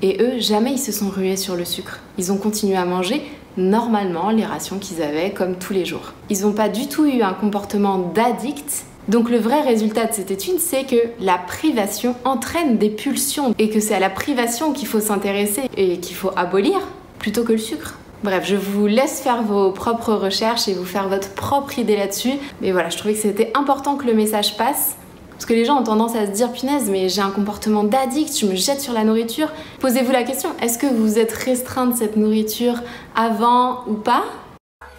Et 0.02 0.22
eux, 0.22 0.40
jamais 0.40 0.72
ils 0.72 0.80
se 0.80 0.94
sont 0.94 1.10
rués 1.10 1.36
sur 1.36 1.58
le 1.58 1.66
sucre. 1.66 2.00
Ils 2.18 2.32
ont 2.32 2.38
continué 2.38 2.78
à 2.78 2.86
manger 2.86 3.22
normalement 3.58 4.30
les 4.30 4.46
rations 4.46 4.80
qu'ils 4.80 5.02
avaient 5.02 5.32
comme 5.32 5.56
tous 5.56 5.74
les 5.74 5.86
jours. 5.86 6.14
Ils 6.30 6.42
n'ont 6.42 6.54
pas 6.54 6.70
du 6.70 6.88
tout 6.88 7.06
eu 7.06 7.22
un 7.22 7.34
comportement 7.34 7.98
d'addict. 7.98 8.86
Donc 9.08 9.30
le 9.30 9.38
vrai 9.38 9.62
résultat 9.62 10.06
de 10.06 10.14
cette 10.14 10.32
étude, 10.32 10.60
c'est 10.60 10.84
que 10.84 10.98
la 11.20 11.38
privation 11.38 12.16
entraîne 12.26 12.78
des 12.78 12.90
pulsions 12.90 13.54
et 13.58 13.70
que 13.70 13.80
c'est 13.80 13.96
à 13.96 14.00
la 14.00 14.10
privation 14.10 14.74
qu'il 14.74 14.88
faut 14.88 15.00
s'intéresser 15.00 15.64
et 15.78 16.00
qu'il 16.00 16.16
faut 16.16 16.32
abolir 16.36 16.80
plutôt 17.20 17.44
que 17.44 17.54
le 17.54 17.58
sucre. 17.58 17.98
Bref, 18.24 18.46
je 18.46 18.56
vous 18.56 18.88
laisse 18.88 19.22
faire 19.22 19.44
vos 19.44 19.72
propres 19.72 20.14
recherches 20.14 20.68
et 20.68 20.74
vous 20.74 20.86
faire 20.86 21.08
votre 21.08 21.30
propre 21.30 21.78
idée 21.78 21.96
là-dessus. 21.96 22.34
Mais 22.62 22.72
voilà, 22.72 22.90
je 22.90 22.98
trouvais 22.98 23.14
que 23.14 23.20
c'était 23.20 23.52
important 23.56 23.96
que 23.96 24.06
le 24.06 24.14
message 24.14 24.58
passe 24.58 24.98
parce 25.38 25.46
que 25.46 25.54
les 25.54 25.66
gens 25.66 25.80
ont 25.80 25.84
tendance 25.84 26.16
à 26.16 26.26
se 26.26 26.32
dire 26.32 26.52
punaise, 26.52 26.90
mais 26.90 27.10
j'ai 27.10 27.22
un 27.22 27.30
comportement 27.30 27.84
d'addict, 27.84 28.36
je 28.36 28.48
me 28.48 28.56
jette 28.56 28.82
sur 28.82 28.92
la 28.92 29.04
nourriture. 29.04 29.50
Posez-vous 29.80 30.12
la 30.12 30.24
question, 30.24 30.50
est-ce 30.64 30.80
que 30.80 30.88
vous 30.88 31.20
êtes 31.20 31.32
restreint 31.32 31.86
de 31.86 31.96
cette 31.96 32.16
nourriture 32.16 32.82
avant 33.16 33.84
ou 33.86 33.94
pas? 33.94 34.24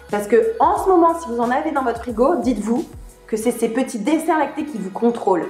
Parce 0.09 0.27
que 0.27 0.53
en 0.61 0.81
ce 0.81 0.87
moment, 0.87 1.19
si 1.19 1.27
vous 1.27 1.41
en 1.41 1.51
avez 1.51 1.71
dans 1.71 1.83
votre 1.83 1.99
frigo, 1.99 2.37
dites-vous 2.37 2.85
que 3.27 3.35
c'est 3.35 3.51
ces 3.51 3.67
petits 3.67 3.99
desserts 3.99 4.39
lactés 4.39 4.63
qui 4.63 4.77
vous 4.77 4.91
contrôlent. 4.91 5.49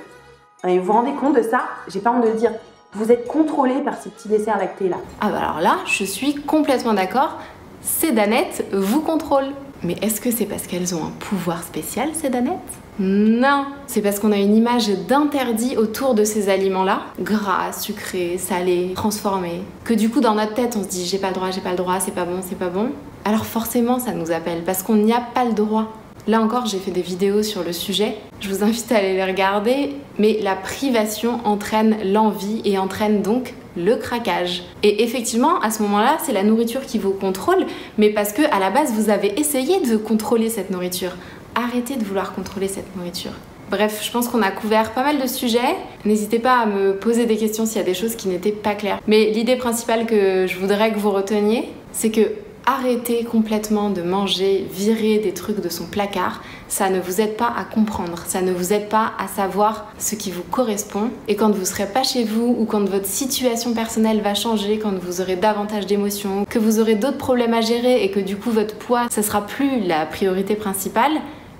Et 0.67 0.79
vous 0.79 0.85
vous 0.85 0.93
rendez 0.93 1.13
compte 1.13 1.35
de 1.35 1.43
ça? 1.43 1.65
J'ai 1.87 1.99
pas 1.99 2.09
honte 2.09 2.23
de 2.23 2.29
le 2.29 2.33
dire. 2.33 2.51
Vous 2.93 3.11
êtes 3.11 3.27
contrôlé 3.27 3.75
par 3.81 3.95
ces 3.95 4.09
petits 4.09 4.27
desserts 4.27 4.57
lactés 4.57 4.89
là. 4.89 4.97
Ah 5.21 5.29
bah 5.29 5.37
alors 5.37 5.61
là, 5.61 5.77
je 5.85 6.03
suis 6.03 6.33
complètement 6.33 6.95
d'accord. 6.95 7.37
Ces 7.83 8.11
danettes 8.11 8.65
vous 8.73 9.01
contrôlent. 9.01 9.53
Mais 9.83 9.95
est-ce 10.01 10.19
que 10.19 10.31
c'est 10.31 10.45
parce 10.45 10.67
qu'elles 10.67 10.93
ont 10.93 11.05
un 11.05 11.11
pouvoir 11.19 11.63
spécial, 11.63 12.09
ces 12.13 12.29
danettes? 12.29 12.57
Non, 12.99 13.65
c'est 13.87 14.01
parce 14.01 14.19
qu'on 14.19 14.33
a 14.33 14.37
une 14.37 14.55
image 14.55 14.89
d'interdit 15.07 15.77
autour 15.77 16.15
de 16.15 16.25
ces 16.25 16.49
aliments-là, 16.49 17.03
gras, 17.21 17.71
sucrés, 17.71 18.37
salés, 18.37 18.91
transformés, 18.93 19.61
que 19.85 19.93
du 19.93 20.09
coup 20.09 20.19
dans 20.19 20.35
notre 20.35 20.53
tête 20.53 20.75
on 20.77 20.83
se 20.83 20.89
dit 20.89 21.05
j'ai 21.05 21.17
pas 21.17 21.29
le 21.29 21.35
droit, 21.35 21.49
j'ai 21.49 21.61
pas 21.61 21.71
le 21.71 21.77
droit, 21.77 22.01
c'est 22.01 22.13
pas 22.13 22.25
bon, 22.25 22.41
c'est 22.41 22.57
pas 22.57 22.67
bon. 22.67 22.89
Alors 23.23 23.45
forcément 23.45 23.99
ça 23.99 24.11
nous 24.11 24.31
appelle 24.31 24.63
parce 24.65 24.83
qu'on 24.83 24.95
n'y 24.95 25.13
a 25.13 25.21
pas 25.21 25.45
le 25.45 25.53
droit. 25.53 25.93
Là 26.27 26.41
encore, 26.41 26.65
j'ai 26.65 26.77
fait 26.77 26.91
des 26.91 27.01
vidéos 27.01 27.41
sur 27.41 27.63
le 27.63 27.73
sujet. 27.73 28.17
Je 28.39 28.49
vous 28.49 28.63
invite 28.63 28.91
à 28.91 28.97
aller 28.97 29.13
les 29.13 29.23
regarder. 29.23 29.95
Mais 30.19 30.37
la 30.41 30.55
privation 30.55 31.39
entraîne 31.45 31.97
l'envie 32.03 32.61
et 32.65 32.77
entraîne 32.77 33.21
donc 33.21 33.55
le 33.79 33.95
craquage. 33.95 34.63
Et 34.83 35.03
effectivement, 35.03 35.59
à 35.61 35.71
ce 35.71 35.81
moment-là, 35.83 36.17
c'est 36.23 36.33
la 36.33 36.43
nourriture 36.43 36.85
qui 36.85 36.99
vous 36.99 37.11
contrôle, 37.11 37.65
mais 37.97 38.09
parce 38.09 38.33
que 38.33 38.41
à 38.53 38.59
la 38.59 38.69
base, 38.69 38.91
vous 38.93 39.09
avez 39.09 39.39
essayé 39.39 39.79
de 39.79 39.97
contrôler 39.97 40.49
cette 40.49 40.69
nourriture. 40.69 41.15
Arrêtez 41.55 41.95
de 41.95 42.03
vouloir 42.03 42.33
contrôler 42.33 42.67
cette 42.67 42.95
nourriture. 42.95 43.31
Bref, 43.69 44.01
je 44.03 44.11
pense 44.11 44.27
qu'on 44.27 44.41
a 44.41 44.49
couvert 44.49 44.91
pas 44.93 45.03
mal 45.03 45.19
de 45.19 45.27
sujets. 45.27 45.75
N'hésitez 46.03 46.39
pas 46.39 46.59
à 46.59 46.65
me 46.65 46.95
poser 46.95 47.25
des 47.25 47.37
questions 47.37 47.65
s'il 47.65 47.77
y 47.77 47.81
a 47.81 47.83
des 47.83 47.93
choses 47.93 48.15
qui 48.15 48.27
n'étaient 48.27 48.51
pas 48.51 48.73
claires. 48.73 48.99
Mais 49.07 49.29
l'idée 49.29 49.55
principale 49.55 50.05
que 50.07 50.47
je 50.47 50.57
voudrais 50.57 50.91
que 50.91 50.97
vous 50.97 51.11
reteniez, 51.11 51.69
c'est 51.91 52.09
que 52.09 52.31
arrêter 52.69 53.23
complètement 53.23 53.89
de 53.89 54.03
manger, 54.03 54.67
virer 54.71 55.17
des 55.17 55.33
trucs 55.33 55.59
de 55.59 55.69
son 55.69 55.85
placard, 55.85 56.43
ça 56.67 56.91
ne 56.91 56.99
vous 56.99 57.19
aide 57.19 57.35
pas 57.35 57.51
à 57.57 57.63
comprendre, 57.63 58.23
ça 58.27 58.41
ne 58.41 58.51
vous 58.51 58.73
aide 58.73 58.89
pas 58.89 59.13
à 59.17 59.27
savoir 59.27 59.87
ce 59.97 60.13
qui 60.13 60.29
vous 60.29 60.43
correspond. 60.43 61.09
Et 61.27 61.35
quand 61.35 61.49
vous 61.49 61.65
serez 61.65 61.87
pas 61.87 62.03
chez 62.03 62.23
vous 62.23 62.55
ou 62.59 62.65
quand 62.65 62.87
votre 62.87 63.07
situation 63.07 63.73
personnelle 63.73 64.21
va 64.21 64.35
changer, 64.35 64.77
quand 64.77 64.93
vous 64.93 65.19
aurez 65.19 65.35
davantage 65.35 65.87
d'émotions, 65.87 66.45
que 66.47 66.59
vous 66.59 66.79
aurez 66.79 66.93
d'autres 66.93 67.17
problèmes 67.17 67.55
à 67.55 67.61
gérer 67.61 68.03
et 68.03 68.11
que 68.11 68.19
du 68.19 68.35
coup 68.35 68.51
votre 68.51 68.75
poids, 68.75 69.07
ça 69.09 69.23
sera 69.23 69.47
plus 69.47 69.79
la 69.79 70.05
priorité 70.05 70.53
principale, 70.53 71.13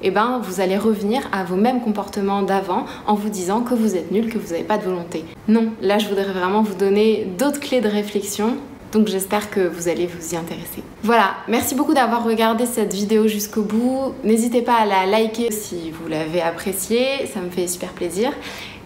eh 0.04 0.12
ben, 0.12 0.40
vous 0.44 0.62
allez 0.62 0.78
revenir 0.78 1.28
à 1.32 1.44
vos 1.44 1.56
mêmes 1.56 1.82
comportements 1.82 2.44
d'avant 2.44 2.86
en 3.08 3.16
vous 3.16 3.30
disant 3.30 3.62
que 3.62 3.74
vous 3.74 3.96
êtes 3.96 4.12
nul, 4.12 4.32
que 4.32 4.38
vous 4.38 4.52
n'avez 4.52 4.64
pas 4.64 4.78
de 4.78 4.84
volonté. 4.84 5.26
Non, 5.48 5.70
là 5.82 5.98
je 5.98 6.08
voudrais 6.08 6.32
vraiment 6.32 6.62
vous 6.62 6.76
donner 6.76 7.28
d'autres 7.38 7.60
clés 7.60 7.82
de 7.82 7.90
réflexion 7.90 8.58
donc 8.92 9.08
j'espère 9.08 9.50
que 9.50 9.62
vous 9.62 9.88
allez 9.88 10.08
vous 10.08 10.34
y 10.34 10.38
intéresser. 10.38 10.84
Voilà, 11.04 11.36
merci 11.48 11.76
beaucoup 11.76 11.94
d'avoir 11.94 12.24
regardé 12.24 12.66
cette 12.66 12.94
vidéo 12.94 13.28
jusqu'au 13.28 13.62
bout. 13.62 14.14
N'hésitez 14.24 14.62
pas 14.62 14.76
à 14.76 14.86
la 14.86 15.06
liker 15.06 15.52
si 15.52 15.92
vous 15.92 16.08
l'avez 16.08 16.42
appréciée, 16.42 17.28
ça 17.34 17.40
me 17.40 17.50
fait 17.50 17.68
super 17.68 17.90
plaisir. 17.90 18.32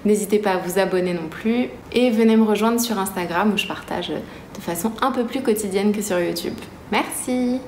N'hésitez 0.06 0.40
pas 0.40 0.52
à 0.52 0.58
vous 0.58 0.80
abonner 0.80 1.14
non 1.14 1.30
plus 1.30 1.70
et 1.94 2.10
venez 2.10 2.36
me 2.36 2.44
rejoindre 2.44 2.80
sur 2.80 3.00
Instagram 3.00 3.54
où 3.54 3.58
je 3.58 3.68
partage 3.68 4.10
de 4.10 4.62
façon 4.62 4.92
un 5.02 5.12
peu 5.12 5.24
plus 5.24 5.42
quotidienne 5.42 5.94
que 5.94 6.02
sur 6.02 6.20
YouTube. 6.20 6.56
Merci 6.92 7.60